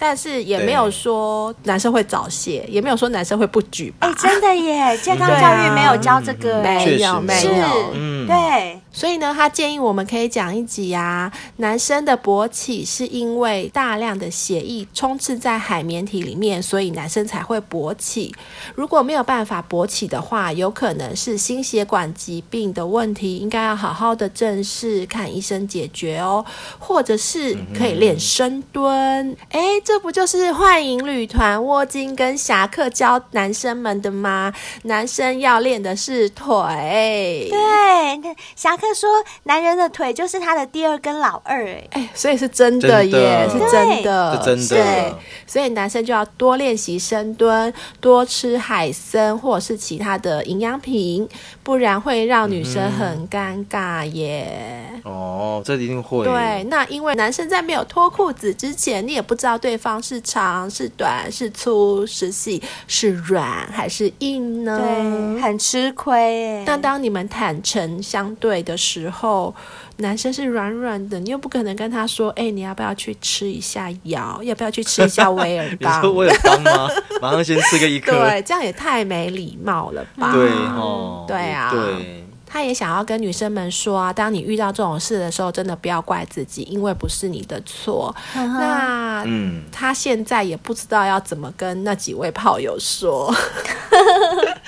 [0.03, 4.07] 但是也没有说男生会早泄，也没有说男生会不举吧？
[4.09, 4.97] 哎，真的耶！
[4.97, 8.81] 健康教育没有教这个， 没有，没有，嗯，对。
[8.93, 18.35] 所以呢，他建议我们可以讲一集啊，男生的勃起是因为大量的血液充斥在海绵体里面，所以男生才会勃起。
[18.75, 26.45] 如果没有办法勃起的话，有可能是心血管疾病的问题，应该要好好的正视，看医生解决哦。
[26.79, 29.61] 或者是可以练深蹲，哎。
[29.83, 34.53] 这不就是幻影旅团沃金跟侠客教男生们的吗？
[34.83, 37.49] 男生要练的是腿。
[37.51, 39.09] 对，侠客得说，
[39.45, 43.67] 男人的腿就是他的第二根老二，哎，哎，所以是真的耶，真的。
[43.67, 44.85] 是真的，是真的。
[44.85, 45.15] 对，
[45.47, 51.29] 所以男生就要多练习深蹲，多吃海参或者是其他的营养品，
[51.71, 54.91] 不然会让女生很尴尬耶。
[54.95, 56.25] 嗯、哦，这一定会。
[56.25, 64.81] 对，那因为男生在没有脱裤子之前，你也不知道对方是长是短，是粗是细，是软还是硬呢？
[64.81, 66.65] 对，很吃亏耶。
[66.67, 69.55] 但当你们坦诚相对的时候，
[70.01, 74.41] 男生是软软的，你又不可能跟他说：“哎、欸，你要不要去吃一下药？
[74.43, 76.89] 要不要去吃一下威尔 刚？”你说威尔刚吗？
[77.21, 78.13] 马上先吃个一颗。
[78.13, 80.33] 对，这样也太没礼貌了吧？
[80.33, 82.27] 对哦，对啊，对。
[82.53, 88.13] 他也想要跟女生们说啊，当你遇到这种事的时候，真的不要怪自己，因为不是你的错。
[88.35, 93.33] 那嗯，他现在也不知道要怎么跟那几位炮友说。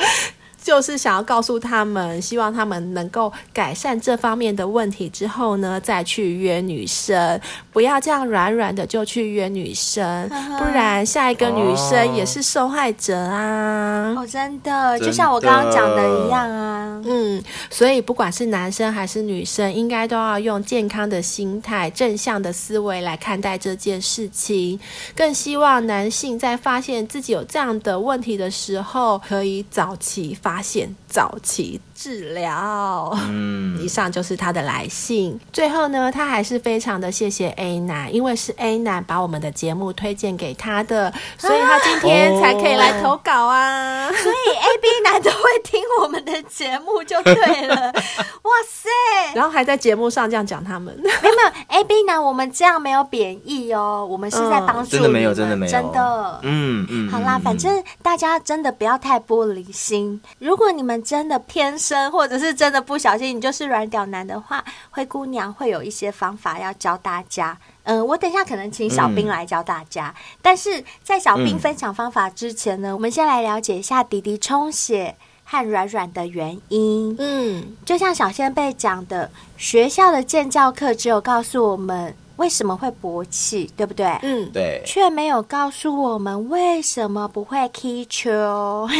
[0.73, 7.39] 就是想要告诉他们，希望他们能够改善这方面的问题之后呢，再去约女生，
[7.71, 14.15] 不要这样软软的就去约女生，不然下一个女生也是受害者啊！
[14.17, 17.03] 哦，真的，就像我刚刚讲的一样啊。
[17.05, 24.81] 嗯，所以不管是男生还是女生，应该都要用健康的心态、正向的思维来看待这件事情。
[25.15, 30.62] 更希望男性在发现自己有这样的问题的时候，可以早期发。
[30.63, 31.02] 发现。
[31.13, 35.39] 早期治疗，嗯，以上就是他的来信。
[35.53, 44.07] 最后呢，他还是非常的谢谢 A 男，因为是 A 男把我们的节目推荐给他的，所以他今天才可以来投稿啊。
[44.09, 47.77] 哦、 所以 A、B 男都会听我们的节目就对了。
[48.43, 48.89] 哇塞！
[49.35, 56.41] 然后还在节目上这样讲他们，没有没有 A、B 男，我们这样没有贬义哦，我们是在帮助、嗯、真的没有，真的没有，真的。
[56.43, 57.11] 嗯嗯。
[57.11, 60.21] 好啦，反正大家真的不要太玻璃心。
[60.39, 67.59] 如果你们真的偏生，或者是真的不小心，你就是软屌男的话，灰姑娘会有一些方法要教大家。
[67.85, 70.15] 嗯，我等一下可能请小兵来教大家。
[70.17, 77.17] 嗯、但是在小兵分享方法之前呢，嗯、我们先来了解一下迪迪充血和软软的原因。
[77.19, 82.15] 嗯，就像小仙贝讲的，学校的建教课只有告诉我们。
[82.43, 84.05] 为什么会勃起，对不对？
[84.23, 88.33] 嗯，对，却没有告诉我们为什么不会踢球。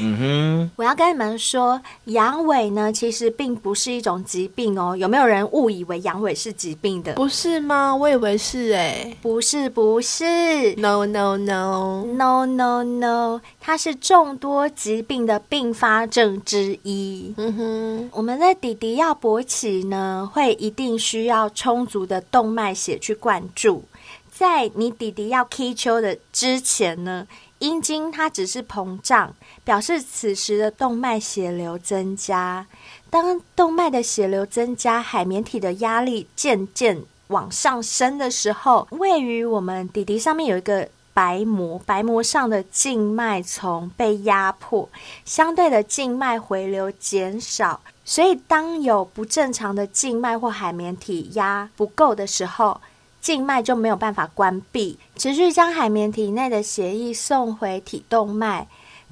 [0.00, 4.96] 嗯哼，我要跟你们说，阳痿呢，其实并不是一种疾病哦。
[4.96, 7.12] 有没有人误以为阳痿是疾病的？
[7.12, 7.94] 不是吗？
[7.94, 17.32] 我以为是哎，不是，不是，no no no no no no，它是众多疾病的并发症之一。
[17.36, 22.15] 嗯哼，我们的弟弟要勃起呢，会一定需要充足的。
[22.20, 23.84] 动脉血去灌注，
[24.32, 27.26] 在你弟弟要踢球的之前呢，
[27.58, 32.66] 阴茎它只是膨胀，表示此时的动脉血流增加。
[33.08, 44.88] 当动脉的血流增加，海绵体的压力渐渐往上升的时候，位于我们弟弟上面有一个白膜，白膜上的静脉丛被压迫，
[45.24, 47.80] 相对的静脉回流减少。
[48.08, 52.80] 所以，当有不正常的静脉或海绵体压不够的时候，
[53.20, 58.68] 静脉就没有办法关闭，持续将海绵体内的血液送回体动脉。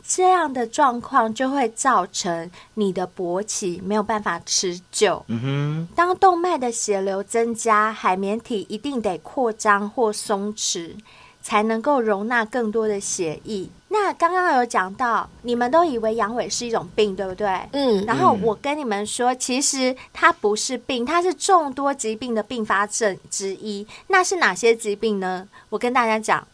[0.07, 5.25] 这样的状况就会造成你的勃起没有办法持久。
[5.29, 5.89] 嗯哼。
[5.97, 10.95] 当动脉的血流增加，海绵体一定得扩张或松弛，
[11.43, 13.69] 才能够容纳更多的血液。
[13.97, 17.47] 那刚刚有讲到，你们都以为阳痿是一种病，对不对？
[17.71, 18.05] 嗯。
[18.05, 23.87] 然后我跟你们说，其实它不是病，它是众多疾病的并发症之一。
[24.09, 25.47] 那是哪些疾病呢？
[25.69, 26.45] 我跟大家讲：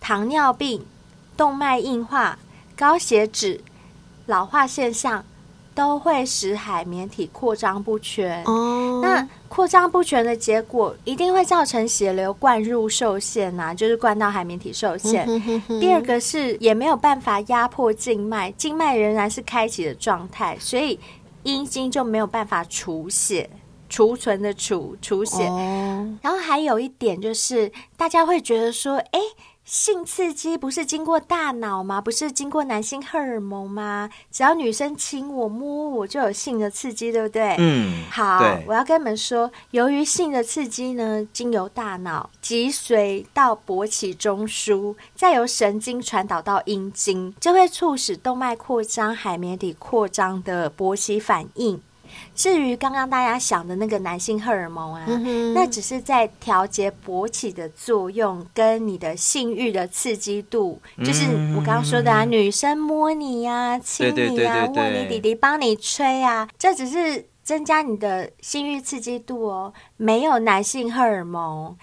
[0.00, 0.86] 糖尿病、
[1.36, 2.38] 动脉硬化、
[2.76, 3.60] 高血脂、
[4.26, 5.24] 老化现象。
[5.78, 8.42] 都会使海绵体扩张不全。
[8.46, 15.24] 哦，那扩张不全的结果，一定会造成血流灌入受限呐、啊，就是灌到海绵体受限。
[15.28, 15.80] 嗯、哼哼哼。
[15.80, 20.98] 第二个是也没有办法压迫静脉，静脉仍然是开启的状态，所以
[21.44, 23.48] 阴茎就没有办法储血，
[23.88, 25.44] 储存的储储血。
[25.44, 26.18] 哦。
[26.20, 29.20] 然后还有一点就是，大家会觉得说，哎。
[29.68, 32.00] 性刺激不是经过大脑吗？
[32.00, 34.08] 不是经过男性荷尔蒙吗？
[34.32, 37.54] 只要女生亲我、摸我，就有性的刺激，对不对？
[37.58, 51.78] 嗯，好，我要跟你们说，由于性的刺激呢，经由大脑，脊髓到勃起中枢，再由神经传导到阴茎，就会促使动脉扩张、海绵体扩张的勃起反应。
[52.34, 61.24] 至于刚刚大家想的那个男性荷尔蒙啊，嗯、那只是在调节勃起的作用，跟你的性欲的刺激度，嗯、就是
[61.56, 71.76] 我刚刚说的啊，女生摸你呀、啊、亲你呀、啊，握你弟弟帮你吹啊，这只是增加你的性欲刺激度哦，没有男性荷尔蒙。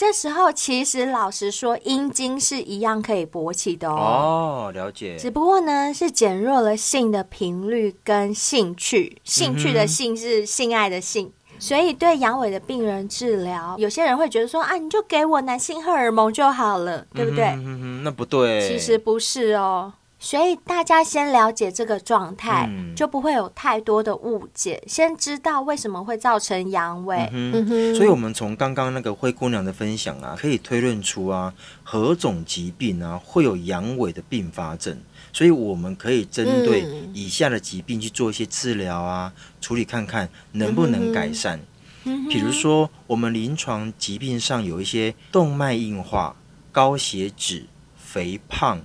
[0.00, 4.70] 这时候其实老实说，阴茎是一样可以勃起的哦。
[4.70, 5.14] 哦，了解。
[5.18, 9.20] 只不过呢，是减弱了性的频率跟兴趣。
[9.24, 17.44] 兴趣的性是性爱的性，嗯、所以对阳痿的病人治疗，有些人会觉得说啊，你就给我男性荷尔蒙就好了，对不对？
[17.48, 19.92] 嗯哼哼，那不对，其实不是哦。
[20.22, 24.80] 所以大家先了解这个状态，嗯、就不会有太多的误解。
[24.86, 27.26] 先知道为什么会造成阳痿。
[27.32, 34.94] 嗯嗯、哼所以，我们从刚刚那个灰姑娘的分享啊，可以推论出啊，何种疾病啊会有阳痿的并发症。
[35.32, 41.58] 所以，我们可以针对以下的疾病去做一些治疗啊，嗯、处理看看能不能改善。
[42.04, 46.36] 嗯、哼比如说，我们临床疾病上有一些动脉硬化、
[46.70, 47.64] 高血脂、
[47.96, 48.82] 肥胖。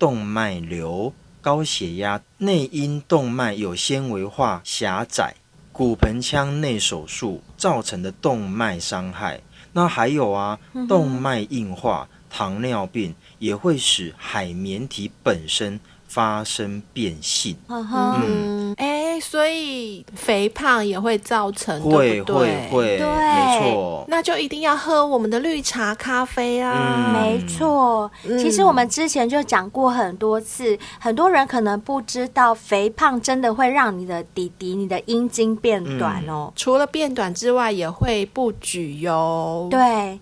[0.00, 5.34] 动脉瘤、高血压、内因动脉有纤维化狭窄、
[5.72, 9.42] 骨盆腔内手术造成的动脉伤害，
[9.74, 15.78] 那还有啊，动脉硬化、糖尿病也会使海绵体本身
[16.10, 17.56] 发生变性。
[17.68, 22.68] 嗯，哎，所以肥胖也会造成，会对不对？
[22.68, 24.04] 会会，对，没错。
[24.08, 26.74] 那就一定要喝我们的绿茶咖啡啊！
[26.74, 36.48] 嗯、没错，其实我们之前就讲过很多次，嗯、很多人可能不知道，肥胖真的会让你的底底、你的阴茎变短哦。
[36.48, 39.68] 嗯、除了变短之外，也会不举哟。
[39.70, 40.18] 对。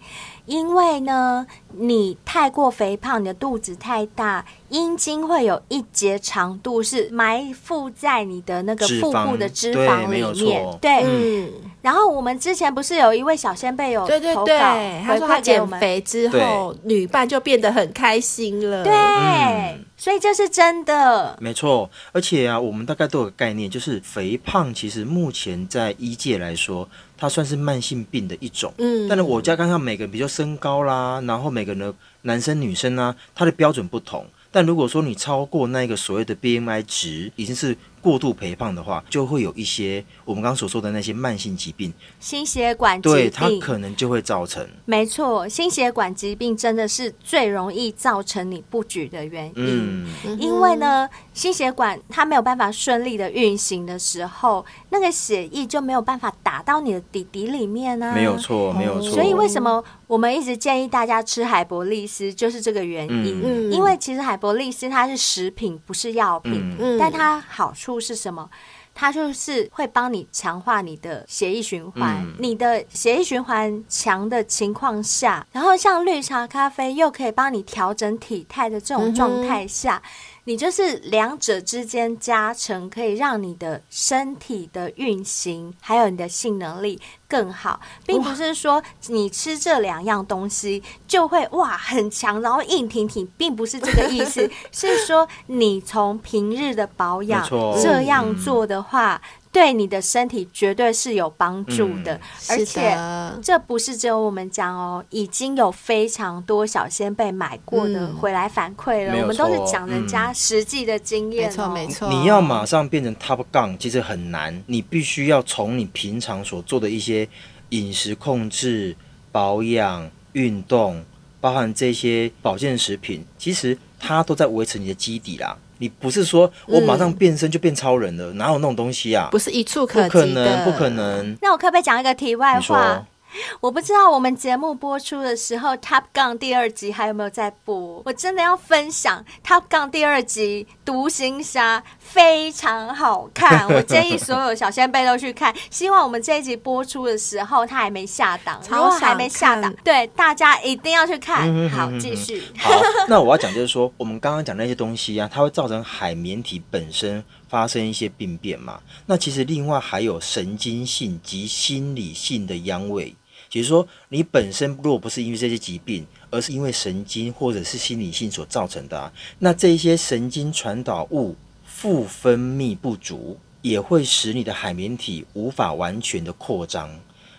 [0.49, 10.79] 因为呢，你太过肥胖，你的肚子太大，阴茎会有一节长度是埋伏在你的那个腹部的脂肪里面。
[10.81, 11.53] 对，嗯。
[11.83, 18.83] 然后我们之前不是有一位小先辈有对对对，他说他减肥之后，女伴就变得很开心了。
[18.83, 21.37] 对，所以这是真的。
[21.39, 26.89] 没错，而且啊，我们大概都有个概念，就是肥胖其实目前在医界来说。
[27.21, 31.93] 它算是慢性病的一种，嗯，但是我家看看每个人，比如身高啦，然后每个人的
[32.23, 34.25] 男生女生啊，他的标准不同。
[34.53, 44.67] 但如果说你超过那个所谓的 BMI 值，已经是过度肥胖的话，就会有一些我们刚刚所说的那些慢性疾病，心血管疾病，对，它可能就会造成。
[44.85, 49.53] 没错，心血管疾病真的是最容易造成你不举的原因。
[49.57, 58.15] 嗯，因为呢，心血管它没有办法顺利的运行的时候，那个血液就没有办法打到你的底底里面呢、啊。
[58.15, 59.11] 没有错，没有错。
[59.11, 63.41] 所以为什么我们一直建议大家吃海博利斯，就是这个原因。
[63.43, 67.88] 嗯，因为其实海博利斯它是食品，不是药品，嗯、但它好处。
[68.01, 68.51] 是什么？
[68.95, 72.17] 它就是会帮你强化你的血液循环。
[72.21, 80.03] 嗯、你的血液循环强的情况下，然后像绿茶咖啡又可以帮你调整体态的这种状态下。
[80.05, 97.47] 嗯你就是两者之间加成，可以让你的身体的运行，还有你的性能力更好，并不是说你吃这两样东西就会哇很强，然后硬挺挺，并不是这个意思， 是说你从平日的保养
[97.83, 99.21] 这样做的话。
[99.59, 102.97] 对你的身体绝对是有帮助的，嗯、而且
[103.43, 109.15] 这不是只有我们讲哦，已经有非常多小仙贝买过的回来反馈了。
[109.15, 112.09] 嗯、我们都是讲人家实际的经验、哦，没错没错。
[112.09, 114.63] 你要马上变成 top 杠，其实很难。
[114.67, 117.29] 你必须要从你平常所做的一些
[117.71, 118.95] 饮食控制、
[119.33, 121.05] 保养、运动，
[121.41, 125.59] 包含这些保健食品，其实它都在维持你的基底啦。
[125.79, 128.33] 你不是说我马上变身就变超人了？
[128.33, 129.29] 嗯、哪有那种东西啊？
[129.31, 131.37] 不是一触可不可能，不可能。
[131.41, 133.07] 那我可不可以讲一个题外话？
[133.61, 138.03] 我不知道我们节目播出的时候，《Top Gun》第二集还有没有在播？
[138.05, 145.55] 我真的要分享《Top Gun》第二集《独行侠》非常好看， 我建议所有小仙辈都去看。
[145.71, 151.69] 希望我们这一集播出的时候，它还没下档，如果还没下档，对大家一定要去看。
[151.71, 152.43] 好，继续。
[152.59, 152.71] 好，
[153.09, 158.81] 那我要讲就是说，我们刚刚讲那些东西啊，它会造成海绵体本身发生一些病变嘛？
[159.07, 163.15] 那其实另外还有神经性及心理性的阳痿。
[163.51, 171.35] 其实说，你本身如果不是因为这些疾病，而是因为神经或者是心理性所造成的啊，那这些神经传导物
[171.65, 176.91] 赋分泌不足，也会使你的海绵体无法完全的扩张，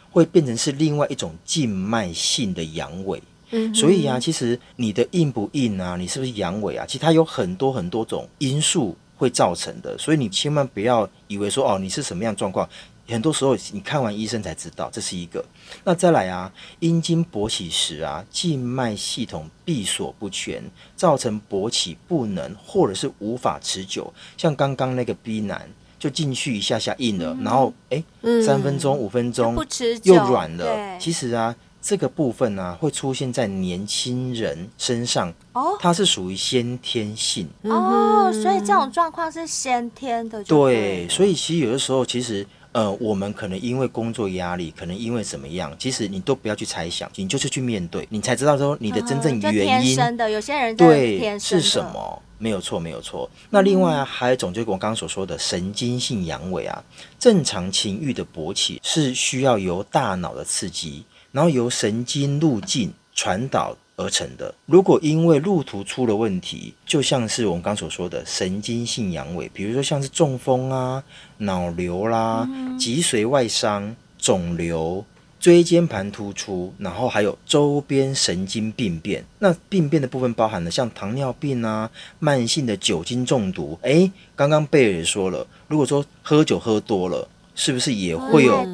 [0.10, 3.22] 会变成是另外一种静脉性的阳痿。
[3.52, 6.86] 嗯，所以啊，其实你的硬不硬啊，你是不是阳痿啊？
[6.88, 12.68] 其实它有很多很多种因素会造成的，所以你千万不要以为说哦，你是什么样状况。
[13.06, 15.44] 很多时候，你看完医生才知道这是一个。
[15.84, 16.50] 那再来啊，
[16.80, 20.64] 阴茎勃起时啊，静脉系统闭锁不全，
[20.96, 24.14] 造成勃起不能或者是无法持久。
[24.38, 28.04] 像刚刚那个 B 男，就进去一下下硬了，然后哎，
[28.46, 29.56] 三分钟、五分钟
[30.04, 30.98] 又软了。
[30.98, 31.54] 其实啊。
[31.82, 40.44] 这个部分呢、啊，会出现在年轻人身上哦，它是属于先天性哦，所以这种状况是先天的。
[40.44, 49.96] 对，所以其实有的时候，其实呃，我们可能因为工作压力，可能因为怎么样，其实你都不要去猜想，你就是去面对，你才知道说你的真正原因。
[49.96, 52.22] 天生的，有些人对是什么？
[52.38, 53.30] 没有错，没有错。
[53.50, 56.84] 那另外啊，还有一种就是我刚刚所说的神经性阳痿啊，
[57.20, 61.04] 正常情欲的勃起是需要由大脑的刺激。
[61.32, 64.54] 然后由神经路径传导而成的。
[64.66, 71.04] 如果因为路途出了问题，就像是我们刚所说的神经性阳痿，比如说像是中风啊、
[71.38, 72.48] 脑瘤啦、
[72.80, 75.04] 脊髓外伤、肿瘤、
[75.40, 79.24] 椎间盘突出，然后还有周边神经病变。
[79.40, 83.78] 那病变的部分包含了像糖尿病啊、慢性的酒精中毒。
[83.82, 87.28] 诶，刚刚贝尔也说了，如果说喝酒喝多了。
[87.60, 88.66] 是不是也会有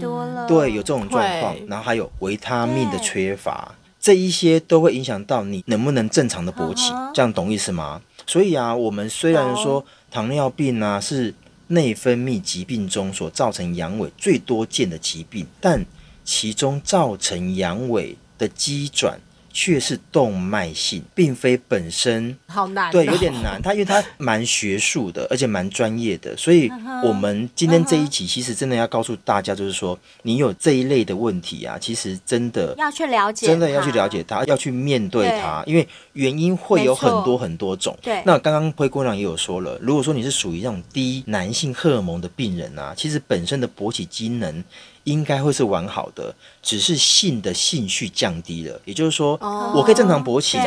[0.47, 1.55] 对有这种状况？
[1.67, 7.99] 然后还有维他命的缺乏，这一些都会影响到你能不能正常的勃起，这样懂意思吗？
[8.27, 11.33] 所以啊，我们虽然说糖尿病啊是
[11.69, 15.83] 内分泌疾病中所造成阳痿最多见的疾病，但
[16.23, 19.19] 其中造成阳痿的机转。
[19.57, 23.61] 却是动脉性，并非本身好难，对，有点难。
[23.61, 26.69] 它因为它蛮学术的，而且蛮专业的，所以
[27.01, 37.97] 我们今天这一集其实真的要告诉大家，就是说你有这一类的问题啊，其实真的要去了解，真的要去了解它，要去面对它，因为原因会有很多很多种。
[38.01, 44.61] 对，那刚刚灰姑娘也有说了，如果说你是属于那种低男性荷尔蒙的病人啊，其实本身的勃起机能。
[45.05, 48.79] 应该会是完好的，只是性的兴趣降低了。
[48.85, 50.59] 也就是说，哦、我可以正常勃起，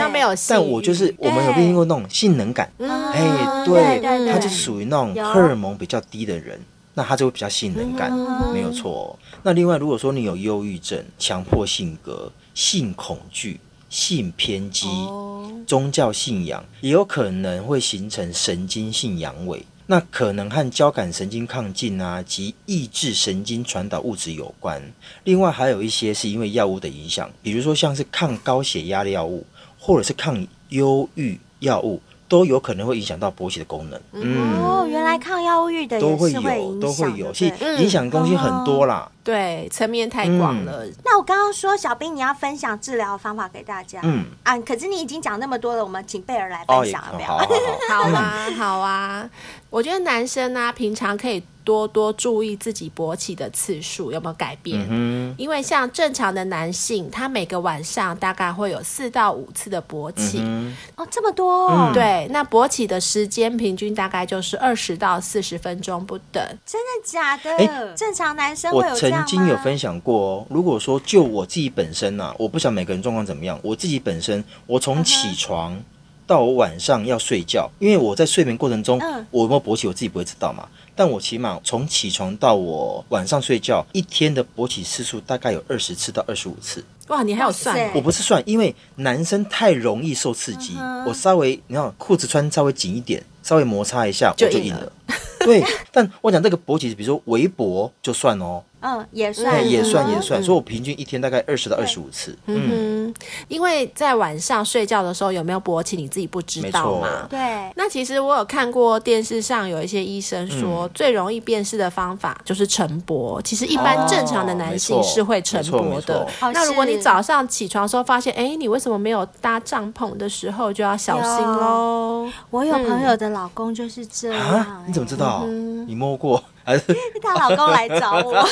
[0.49, 2.73] 但我就是我们有没有听过那种性能感？
[2.79, 6.59] 哎，对，他就是属于那种荷尔蒙比较低的人，
[6.95, 9.19] 那他就会比较性能感，嗯、没有错。
[9.43, 13.61] 那另外，如果说你有忧郁症、强迫性格、性恐惧、
[13.91, 19.63] 性偏激、哦、宗教信仰，也有可能会形成神经性阳痿。
[19.91, 24.83] 那可能和交感神经亢进啊及抑制神经传导物质有关，
[25.25, 29.47] 另外还有一些是因为药物的影响，比如说像是抗高血压的药物，
[29.79, 32.03] 或者是抗忧郁药物。
[32.29, 34.01] 都有可能会影响到勃起的功能。
[34.13, 39.11] 嗯，哦，原来抗忧郁的也是会影响，都会有，都会有，其实影响的东西很多啦。
[39.25, 40.85] 对，层面太广了。
[41.05, 44.01] 那我刚刚说，小兵你要分享治疗方法给大家。
[44.03, 47.29] 嗯啊，可是你已经讲那么多了，我们请贝尔来分享了没有？
[47.29, 49.31] 好， 好啊，好啊。
[49.71, 51.43] 我觉得男生呢，平常可以。
[51.69, 54.87] 多多注意自己勃起的次数有没有改变？
[54.89, 60.39] 嗯、因为像正常的男性，他每个晚上大概会有四到五次的勃起。
[60.41, 61.93] 嗯、哦，这么多、哦嗯？
[61.93, 66.43] 对，那勃起的时间平均大概就是二十到四十分钟不等。
[66.65, 67.51] 真的假的？
[67.59, 70.47] 欸、正常男生会有曾经有分享过哦。
[70.49, 73.61] 如果说就我自己本身啊，我不晓得每个人状况怎么样。
[73.63, 75.79] 我自己本身，我从起床
[76.27, 80.67] 到我晚上要睡觉，嗯、因为我在睡眠过程中，嗯、我有没有勃起，我自己不会知道嘛。
[80.99, 86.85] 但我起码从起床到我晚上睡觉，一天的勃起次数大概有二十次到二十五次。
[87.07, 87.89] 哇，你还有算？
[87.95, 94.93] 我不是算，因为男生太容易受刺激，嗯、我稍微你看裤子穿稍微紧一点，稍微摩擦一下我就硬了。
[95.39, 98.61] 对，但我讲这个勃起，比如说围脖就算哦。
[98.81, 100.43] 嗯，也算，也算，也算。
[100.43, 102.37] 所以我平均一天大概二十到二十五次。
[102.47, 103.13] 嗯，
[103.49, 107.27] 因为在晚上睡觉的时候有没有勃起，你自己不知道嘛。
[107.29, 107.39] 对。
[107.77, 113.41] 那其实我有看过电视上有一些医生说，最容易辨识的方法就是晨勃。
[113.43, 116.27] 其实一般正常的男性是会晨勃的。
[116.41, 122.29] 那如果你早上起床的时候发现，哎，你为什么没有搭帐篷的时候，就要小心喽。
[122.51, 124.85] 我有朋友的老公就是这样。
[124.87, 125.45] 你怎么知道？
[125.89, 126.95] 你摸过还是？
[127.23, 128.47] 她老公来找我，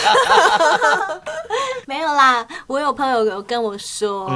[1.87, 2.47] 没有啦。
[2.67, 4.27] 我有朋友有跟我说，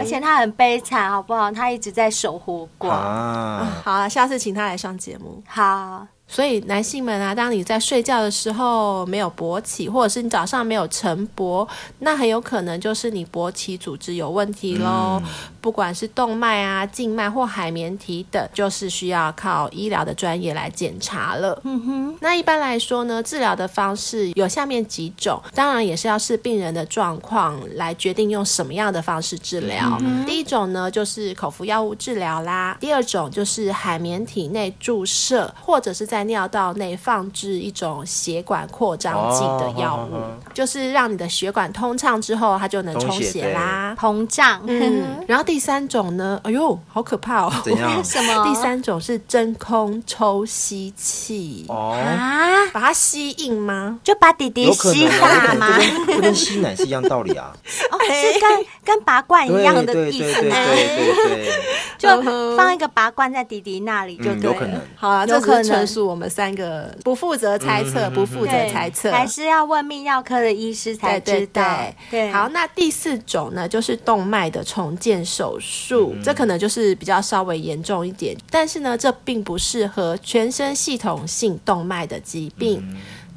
[0.00, 1.48] 而且他很悲惨，好不好？
[1.52, 2.88] 他一直在守活寡。
[2.88, 5.40] 啊、好啊，下次请他来上节目。
[5.46, 6.04] 好。
[6.28, 11.66] 所以男性们啊，当你在睡觉的时候没有勃起，或者是你早上没有晨勃，
[12.00, 15.20] 那很有可能就是你勃起组织有问题喽。
[15.22, 15.28] 嗯、
[15.60, 21.58] 不管是动脉啊、静脉或海绵体等，就是需要靠医疗的专业来检查了。
[21.64, 22.16] 嗯哼。
[22.20, 29.96] 那一般来说呢，治疗的方式有下面几种，当然也是要视病人的状况来决定用什么样的方式治疗。
[30.00, 44.60] 嗯、第一种呢，就是口服药物治疗啦；第二种就是海绵体内注射，或者是在在尿道内放置一种血管扩张剂的药物，哦、就是让你的血管通畅之后，它就能充血啦，膨胀。
[44.66, 46.40] 嗯，然后第三种呢？
[46.42, 47.52] 哎呦，好可怕哦！
[47.64, 47.88] 怎样？
[48.02, 48.44] 什么？
[48.44, 54.00] 第三种是真空抽吸器哦啊，把它吸硬吗？
[54.02, 55.78] 就把弟弟吸大吗？
[56.08, 57.52] 跟，跟吸奶是一样道理啊。
[57.92, 60.56] 哦， 是跟跟拔罐一样的意思吗？
[60.56, 61.62] 对对对，
[61.96, 64.40] 就放一个拔罐在弟弟那里就对了。
[64.42, 64.80] 有可能。
[64.96, 71.62] 好啊，这可纯属我们三个不负责猜测，不负责猜测，还是要问泌尿科的医师才知道。
[72.10, 82.82] 对，好，那第四种呢，就是动脉的重建手术，这可能就是比较稍微严重一点，但是呢，这并不适合全身系统性动脉的疾病。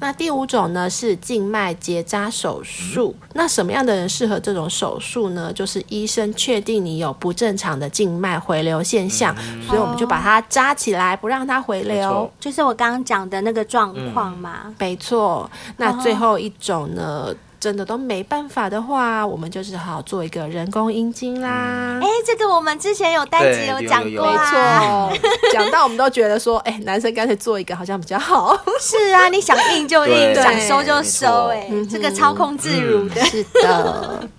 [0.02, 3.16] 那第五种呢，是静脉结扎手术。
[3.34, 5.54] 那什么样的人适合这种手术呢？
[5.54, 9.36] 就是医生确定你有不正常的静脉回流现象，
[9.68, 12.30] 所以我们就把它扎起来，不让它回流。
[12.39, 14.74] 就是我刚刚讲的那个状况嘛。
[14.80, 15.49] 没错。
[15.78, 17.34] 那最后一种呢？
[17.62, 21.99] 真的都没办法的话，我们就只好做一个人工阴茎啦。
[22.01, 28.59] 哎、欸，这个我们之前有单集有讲过，啊，没错，讲到我们都觉得说，哎、欸，男生干脆做一个好像比较好。
[28.80, 33.22] 是啊，你想硬就硬， 想收就收，哎，这个操控自如的。
[33.22, 34.30] 嗯、是的。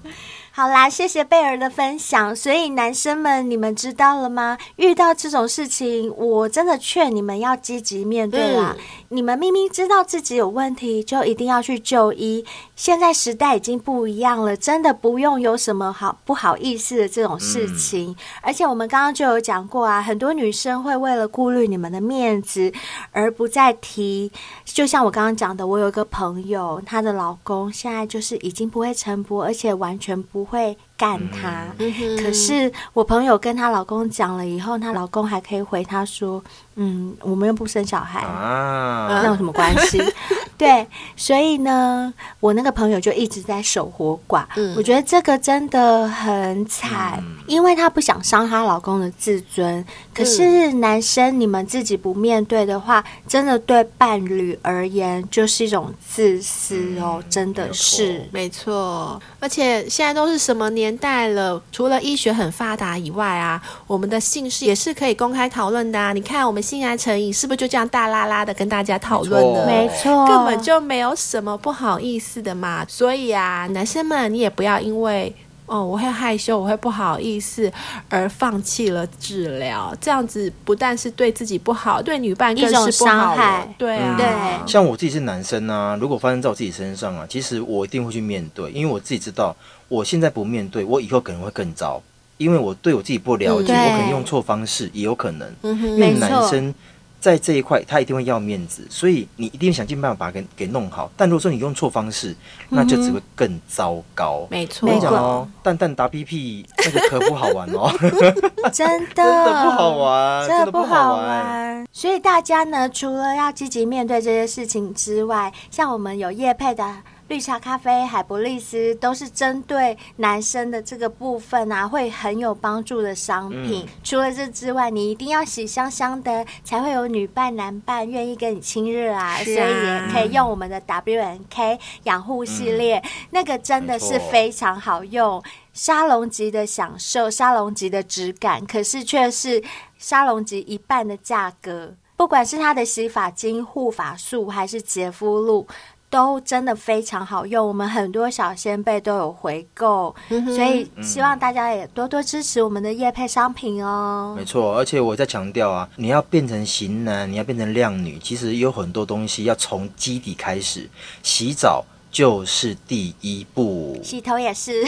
[0.55, 2.37] 好啦，谢谢贝儿的分享。
[2.37, 4.59] 所以男生们，你们知道了吗？
[4.77, 8.77] 遇到这种事情，我真的劝你们要积极面对啦。
[8.79, 12.45] 嗯、你们明明知道自己有问题，就一定要去就医。
[12.77, 18.11] 现在时代已经不一样了，真的不用有什么好不好意思的这种事情。
[18.11, 22.71] 嗯、而且我们刚刚就有讲过啊，很多女生会为了顾虑你们的面子
[23.13, 24.31] 而不再提。
[24.67, 30.42] 就像我刚刚讲的，我有一个朋友，她的老公现在就是已经不会晨勃，而且完全不。
[30.43, 36.41] 不会干她，嗯、可是我朋友跟她老公讲了以后，她老公还可以回她说
[36.77, 40.01] ：“嗯，我们又不生小孩，啊、那有什么关系？”
[40.57, 40.87] 对，
[41.17, 44.45] 所以呢，我那个朋友就一直在守活寡。
[44.55, 49.85] 嗯、我觉得这个真的很惨，嗯、因为她不想伤她老公的自尊。
[50.15, 58.25] 可是男生，你们自己不面对的话，真的对伴侣而言就是一种自私哦，嗯、真的是。
[58.31, 59.21] 没错。
[59.41, 61.63] 而且现在都是什么年代了？
[61.71, 66.13] 除了医学很发达以外啊，我们的姓氏也是可以公开讨论的啊。
[66.13, 69.67] 你看，我们性爱成瘾是不是就这样大拉拉的跟大家讨论呢？
[69.67, 72.85] 没错，根本就没有什么不好意思的嘛。
[72.89, 75.35] 所以啊，男生们，你也不要因为。
[75.65, 77.73] 哦，我会害羞，我会不好意思，
[78.11, 83.13] 而放弃了治疗，这样子不但是对自己不好，对女伴更是不好。
[83.13, 83.75] 伤害。
[83.79, 84.27] 对啊，对。
[84.71, 89.57] 像我自己是男生啊，如果发生在我自己身上啊，其实我一定会去面对，因为我自己知道，
[89.93, 92.03] 我现在不面对，我以后可能会更糟，
[92.39, 95.53] 因为我对我自己不了解，嗯、我可能用错方式，也有可能。
[95.63, 96.75] 因为男生。
[97.23, 101.09] 在这一块，他一定会要面子，所以你一定想尽办法把它给给弄好。
[101.17, 102.35] 但如果说你用错方式，
[102.69, 104.45] 那就只会更糟糕。
[104.51, 107.89] 没错，蛋蛋打屁屁那个可不好玩哦，
[108.75, 111.87] 真的真的不好玩，真的不好玩。
[111.93, 116.85] 所以大家呢，除了要积极面对这些事情之外，像我们有叶配的。
[117.33, 123.87] 绿茶咖啡、海博利斯都是针对男生的这个部分啊，会很有帮助的商品。
[123.87, 129.23] 嗯、除了这之外，你一定要洗香香的，才会有女伴、男伴愿意跟你亲热啊。
[129.33, 139.65] 啊所以也可以用我们的 W N K 养护系列，嗯、那个真的是非常好用，沙龙级的享受，沙龙级的质感，可是却是
[139.97, 141.95] 沙龙级一半的价格。
[142.15, 145.67] 不管是它的洗发精、护发素，还是洁肤露。
[146.13, 154.35] 都真的非常好用，我们很多小仙贝都有回购，嗯、所以希望大家也多多支持我们的夜配商品哦。
[154.37, 160.87] 没错，而且我在强调啊，你要变成型男，你要变成靓女，其实有很多东西要从基底开始，
[161.23, 164.85] 洗澡就是第一步，洗头也是。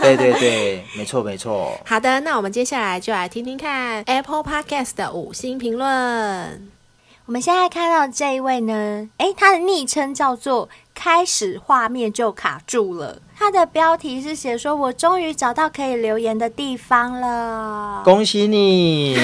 [0.00, 1.78] 对对对，没错没错。
[1.84, 6.79] 好的，那我们接下来就来听听看 Apple Podcast 的五星评论。
[7.30, 13.22] 我们现在看到这一位呢，诶，他的昵称叫做“开始画面就卡住了”。
[13.38, 19.16] 他的标题是写说：“我终于找到可以留言的地方了。”恭喜你！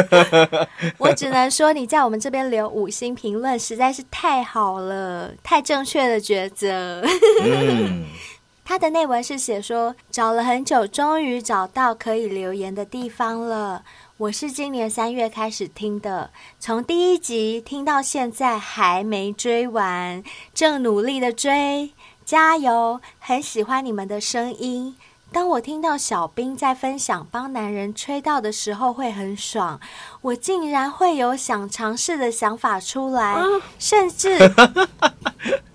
[1.00, 7.02] 我只能说你在我们这边留五星评论实在是太好了，太正确的抉择。
[7.42, 8.04] 嗯，
[8.62, 13.84] 他的内文是写说：“找了很久，终于找到可以留言的地方了。”
[14.18, 21.90] 我是今年三月开始听的，从第一集听到现在还没追完，正努力的追，
[22.24, 22.98] 加油！
[23.18, 24.96] 很喜欢你们的声音，
[25.30, 29.78] 当我听到小兵在分享帮男人吹到的时候会很爽，
[30.22, 33.44] 我竟然会有想尝试的想法出来，啊、
[33.78, 34.38] 甚至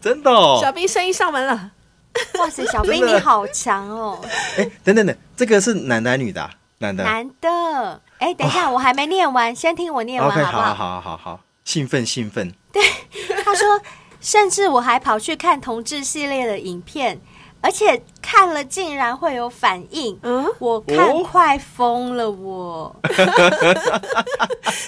[0.01, 1.73] 真的、哦，小兵声音上门了。
[2.39, 4.19] 哇塞，小兵你好强哦！
[4.57, 6.51] 哎，等等等，这个是男的女的、啊？
[6.81, 7.03] 男的。
[7.03, 8.01] 男的。
[8.17, 10.73] 哎，等一下，哦、我还没念完，先听我念完好不好？
[10.73, 12.53] 好好好好，兴奋兴奋。
[12.73, 12.81] 对，
[13.43, 13.81] 他说，
[14.19, 17.19] 甚至我还跑去看同志系列的影片，
[17.61, 20.19] 而且看了竟然会有反应。
[20.23, 22.95] 嗯，我看快疯了我，我、哦、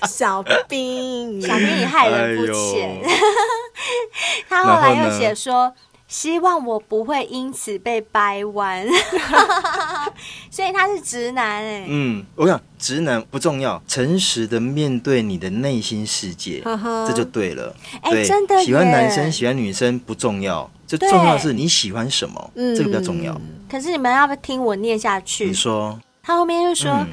[0.07, 3.01] 小兵，小兵你害人不浅。
[3.03, 3.11] 哎、
[4.49, 5.73] 他后来又写说。
[6.14, 8.88] 希望我不会因此被掰弯，
[10.51, 11.86] 所以他是直男哎。
[11.88, 16.61] 嗯，我想直男不重要，诚实的面对你的内心世界，
[17.07, 17.76] 这就对了。
[18.03, 23.36] 哎、欸，真的，喜欢男生喜欢女生不重要，最重要的是你喜欢什么，这个比较重要。
[23.68, 25.47] 可是你们要不要听我念下去？
[25.47, 26.91] 你说，他后面就说。
[26.91, 27.07] 嗯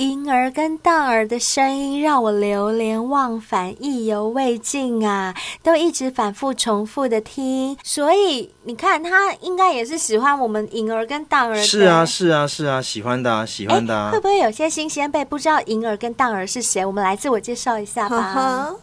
[0.00, 5.34] 银儿跟蛋儿的声音让我流连忘返，意犹未尽啊！
[5.62, 11.62] 都一直反复重复的听，所以你看他应该也是喜欢我们银儿跟荡儿的。
[11.62, 14.10] 是啊，是啊，是啊，喜欢的啊，喜欢的啊。
[14.10, 16.82] 会不会有些新鲜辈不知道银儿跟荡儿是谁？
[16.86, 18.32] 我们来自我介绍一下吧。
[18.32, 18.80] 呵呵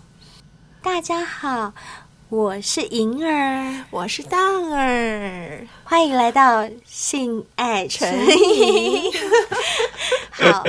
[0.83, 1.73] 大家好。
[2.29, 9.09] 我是银儿，我是荡儿，欢迎来到性爱成瘾。
[10.31, 10.61] 好，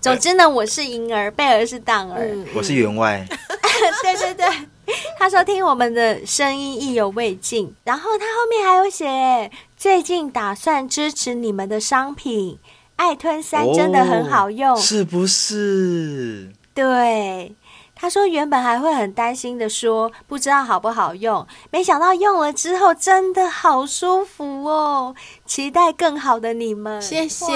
[0.00, 3.26] 总之呢，我是银儿，贝儿是荡儿，嗯、我是员外。
[4.02, 12.58] 对对对，他说听我们的声音意犹未尽，然后他后面还有写，最近打算支持你们的商品，
[12.96, 16.50] 爱吞三真的很好用，哦、是不是？
[16.72, 17.54] 对。
[18.02, 25.14] 他说：“原本还会很担心的说，不知道好不好用，没想到用了之后真的好舒服哦！
[25.46, 27.46] 期待更好的你们，谢谢，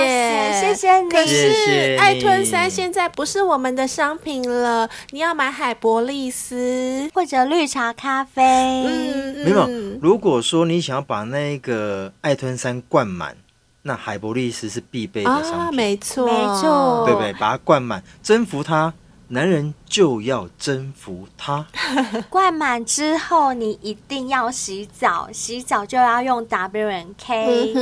[0.52, 1.10] 谢谢你。
[1.10, 8.40] 可是爱吞三现在不是我们的商品了，你要买海博利斯或者绿茶咖啡。
[8.86, 9.98] 嗯，嗯没有。
[10.00, 13.36] 如果说你想要把那个爱吞三灌满，
[13.82, 17.32] 那海博利斯是必备的商品，啊、没错，没错，对不对？
[17.32, 18.94] 把它灌满，征服它。”
[19.28, 21.66] 男人就要征服他。
[22.30, 27.74] 灌满之后，你一定要洗澡，洗澡就要用 W N K，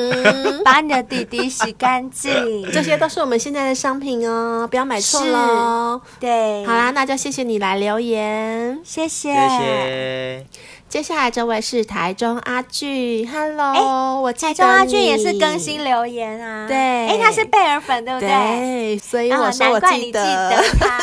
[0.64, 2.32] 把你的弟弟洗干净。
[2.72, 6.00] 这些都是我们现在的商品哦，不要买错喽。
[6.18, 9.34] 对，好啦，那就谢谢你来留言，谢谢。
[9.34, 10.46] 谢谢。
[10.88, 18.28] 接下来这位是台中阿俊，Hello，欸、我台中阿俊也是更新留言啊，对，哎、欸，他是贝尔粉，对不对？
[18.28, 20.98] 对，所以我说我记得，难怪你记得他。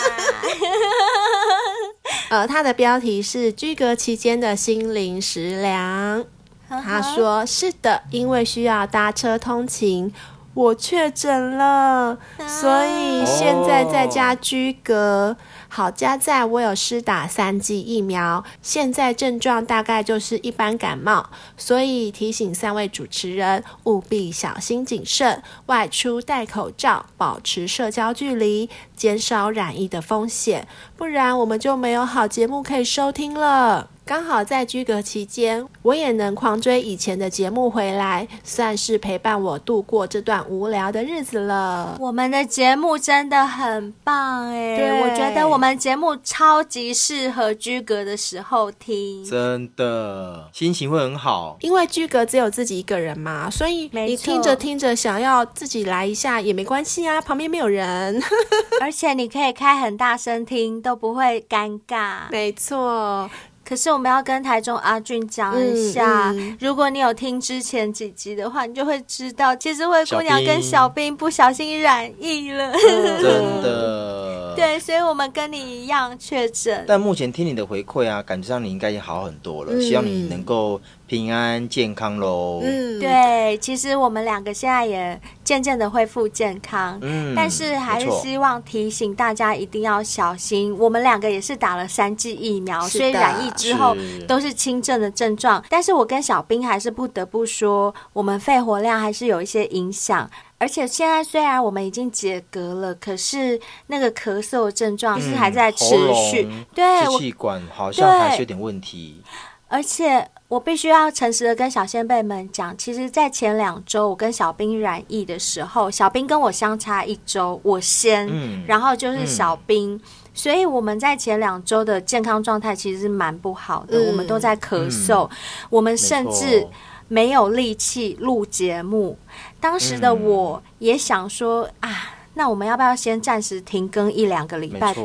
[2.38, 6.24] 呃，他的标题是居隔期间的心灵食粮。
[6.70, 10.14] 他说是的，因为需要搭车通勤，
[10.54, 12.18] 我确诊了，
[12.48, 15.36] 所以现在在家居隔。
[15.74, 30.68] 好家在我有施打三剂疫苗，现在症状大概就是一般感冒，所以提醒三位主持人务必小心谨慎，外出戴口罩，保持社交距离，减少染疫的风险，
[30.98, 33.90] 不然我们就没有好节目可以收听了。
[34.04, 41.96] 刚好在居隔期间，我也能狂追以前的节目回来，算是陪伴我度过这段无聊的日子了。
[42.00, 51.56] 我们的节目真的很棒哎，对，我觉得我们节目超级适合居隔的时候听，真的心情会很好。
[51.62, 58.22] 因为居隔只有自己一个人嘛，所以你听着听着想要自己来一下也没关系啊，旁边没有人，
[58.82, 62.24] 而且你可以开很大声听都不会尴尬。
[62.30, 63.30] 没错。
[63.72, 74.54] 可是我们要跟台中阿俊讲一下，嗯嗯、如果你有听之前几集的话，你就会知道，其实灰姑娘跟小兵不小心染疫了，嗯、真的。
[74.60, 76.84] 对，所以我们跟你一样确诊。
[76.86, 80.82] 但目前听你的回馈啊，感觉上你应该也好很多了，嗯、希望你能够。
[81.12, 82.62] 平安健康喽。
[82.64, 90.74] 嗯，对，其实我们两个现在也渐渐的恢复健康，嗯，但是还是希望提醒大家一定要小心。
[90.80, 93.94] 我们两个也是打了三剂疫苗，所以染疫之后
[94.26, 95.62] 都是轻症的症状。
[95.68, 100.32] 但是我跟小兵还是不得不说，我们肺活量还是有一些影响。
[100.60, 106.48] 而且现在虽然我们已经解隔了，可是那个咳嗽的症状是还在持续。
[106.50, 109.22] 嗯、对，支气管好像还是有点问题。
[109.68, 120.02] 而且我必须要诚实的跟小先辈们讲，其实，在前两周我跟小兵染疫的时候，小兵跟我相差一周，我先，嗯、然后就是小兵，嗯、
[120.34, 125.30] 所以我们在前两周的健康状态其实是蛮不好的，嗯、我们都在咳嗽，嗯、
[125.70, 126.68] 我们甚至。
[127.08, 129.18] 没有力气录节目。
[129.60, 132.16] 当时的我也想说、嗯、啊。
[132.34, 134.96] 那我们要不要先暂时停更一两个礼拜？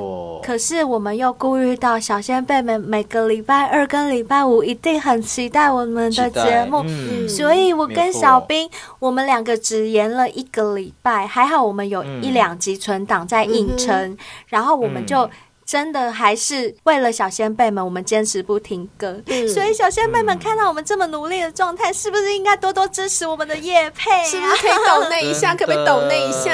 [0.42, 8.68] 可是我们又顾虑到小仙贝们每个礼拜二跟礼拜五一定很期待我们的节目，嗯、所以我跟小兵
[8.98, 14.18] 我们两个只延了一个礼拜，还好我们有一两集存档在影城，嗯、
[14.48, 15.22] 然后我们就。
[15.22, 15.30] 嗯
[15.66, 19.20] 真的还是为了小仙贝们，我们坚持不停更。
[19.26, 24.24] 嗯、所以小仙贝们看到我们这么努力的状态，是不是应该多多支持我们的叶佩、啊？
[24.24, 25.56] 是不是可以抖那一下？
[25.56, 26.52] 可不可以抖那一下？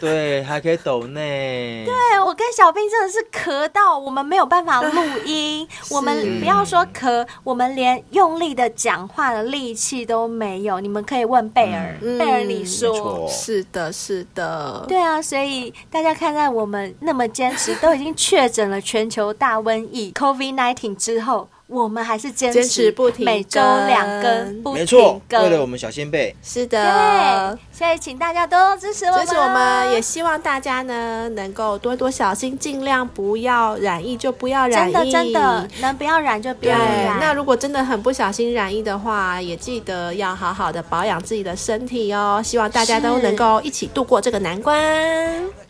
[0.00, 1.84] 对，还可以抖内。
[1.84, 10.80] 对，我跟小兵真的是咳到我们没有办法录音， 我们不要说咳，我们连用力的讲话的力气都没有。
[10.80, 15.20] 你们可以问贝尔，贝尔、嗯、你说，是的，是的，对啊。
[15.20, 18.37] 所以大家看在我们那么坚持，都已经确。
[18.38, 27.58] 确诊了全球大瘟疫 COVID-19 之后，我们还是坚持不停，每周两更，不停更，没错，为了我们小仙贝，是的。
[27.70, 37.18] 所以请大家多多支持我们，支持我们，也希望大家呢能够多多小心，尽量不要染疫就不要染疫，真的真的能不要染就不要染。
[37.20, 42.40] 那如果真的很不小心染疫的话，也记得要好好的保养自己的身体哦。
[42.42, 44.82] 希望大家都能够一起度过这个难关。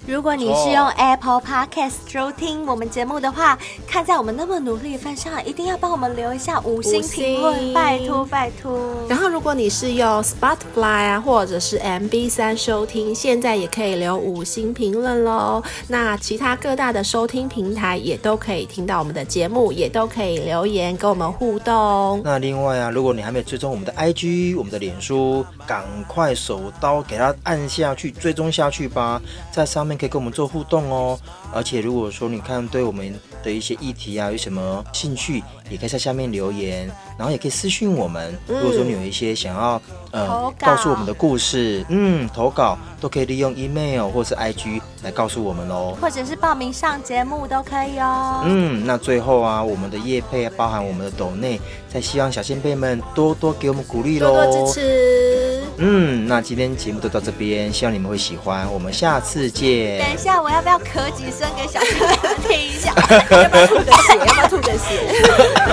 [0.06, 8.78] 如果你是用 Apple Podcast 收听我们节目的话，看在我们那么努力的份上，一定要帮我们留一下五星评论，拜托拜托。
[9.08, 15.62] 然后，如果你是用 Spotify 啊，或者是 MB 三收听，现在也可以留五星评论喽。
[15.88, 22.22] 那其他各大的收听平台也都可以听到我们的节目，也都可以留言跟我们互动。
[22.24, 29.20] 那另外啊，如果你还没有追踪我们的 IG、我们的脸书，赶快手刀给它按下去，追踪下去吧，
[29.52, 29.98] 在上面。
[29.98, 31.18] 可以跟我们做互动哦，
[31.52, 33.12] 而且如果说你看对我们
[33.42, 38.36] 的一些议题啊有什么兴趣，也可以在下面留言，然后也可以私讯我们。
[38.48, 39.80] 嗯、如果说你有一些想要
[40.10, 48.42] 呃稿告诉我们的故事，嗯，投稿都可以利用 email 或是 IG 来告诉我们哦，或者是报名上节目都可以哦。
[48.44, 55.62] 嗯，那最后啊，我们的业配包含我们的抖内，再希望小仙贝们多多给我们鼓励喽，多多支持。
[55.80, 58.70] 嗯，那今天节目就到这边，希望你们会喜欢。
[58.72, 59.98] 我们下次见。
[60.00, 62.92] 等一下，我要不要咳几声给小仙贝们听一下？
[63.36, 64.08] 要吐个血？
[64.24, 64.88] 要不要吐个血？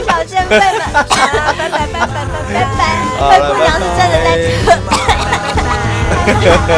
[0.07, 2.79] 小仙贝们，好了，拜拜拜拜拜拜拜。
[3.19, 4.27] 灰姑娘是真的在
[4.63, 4.65] 咳。
[4.65, 6.69] 拜拜拜拜。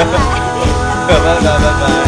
[1.07, 2.06] 拜拜拜拜。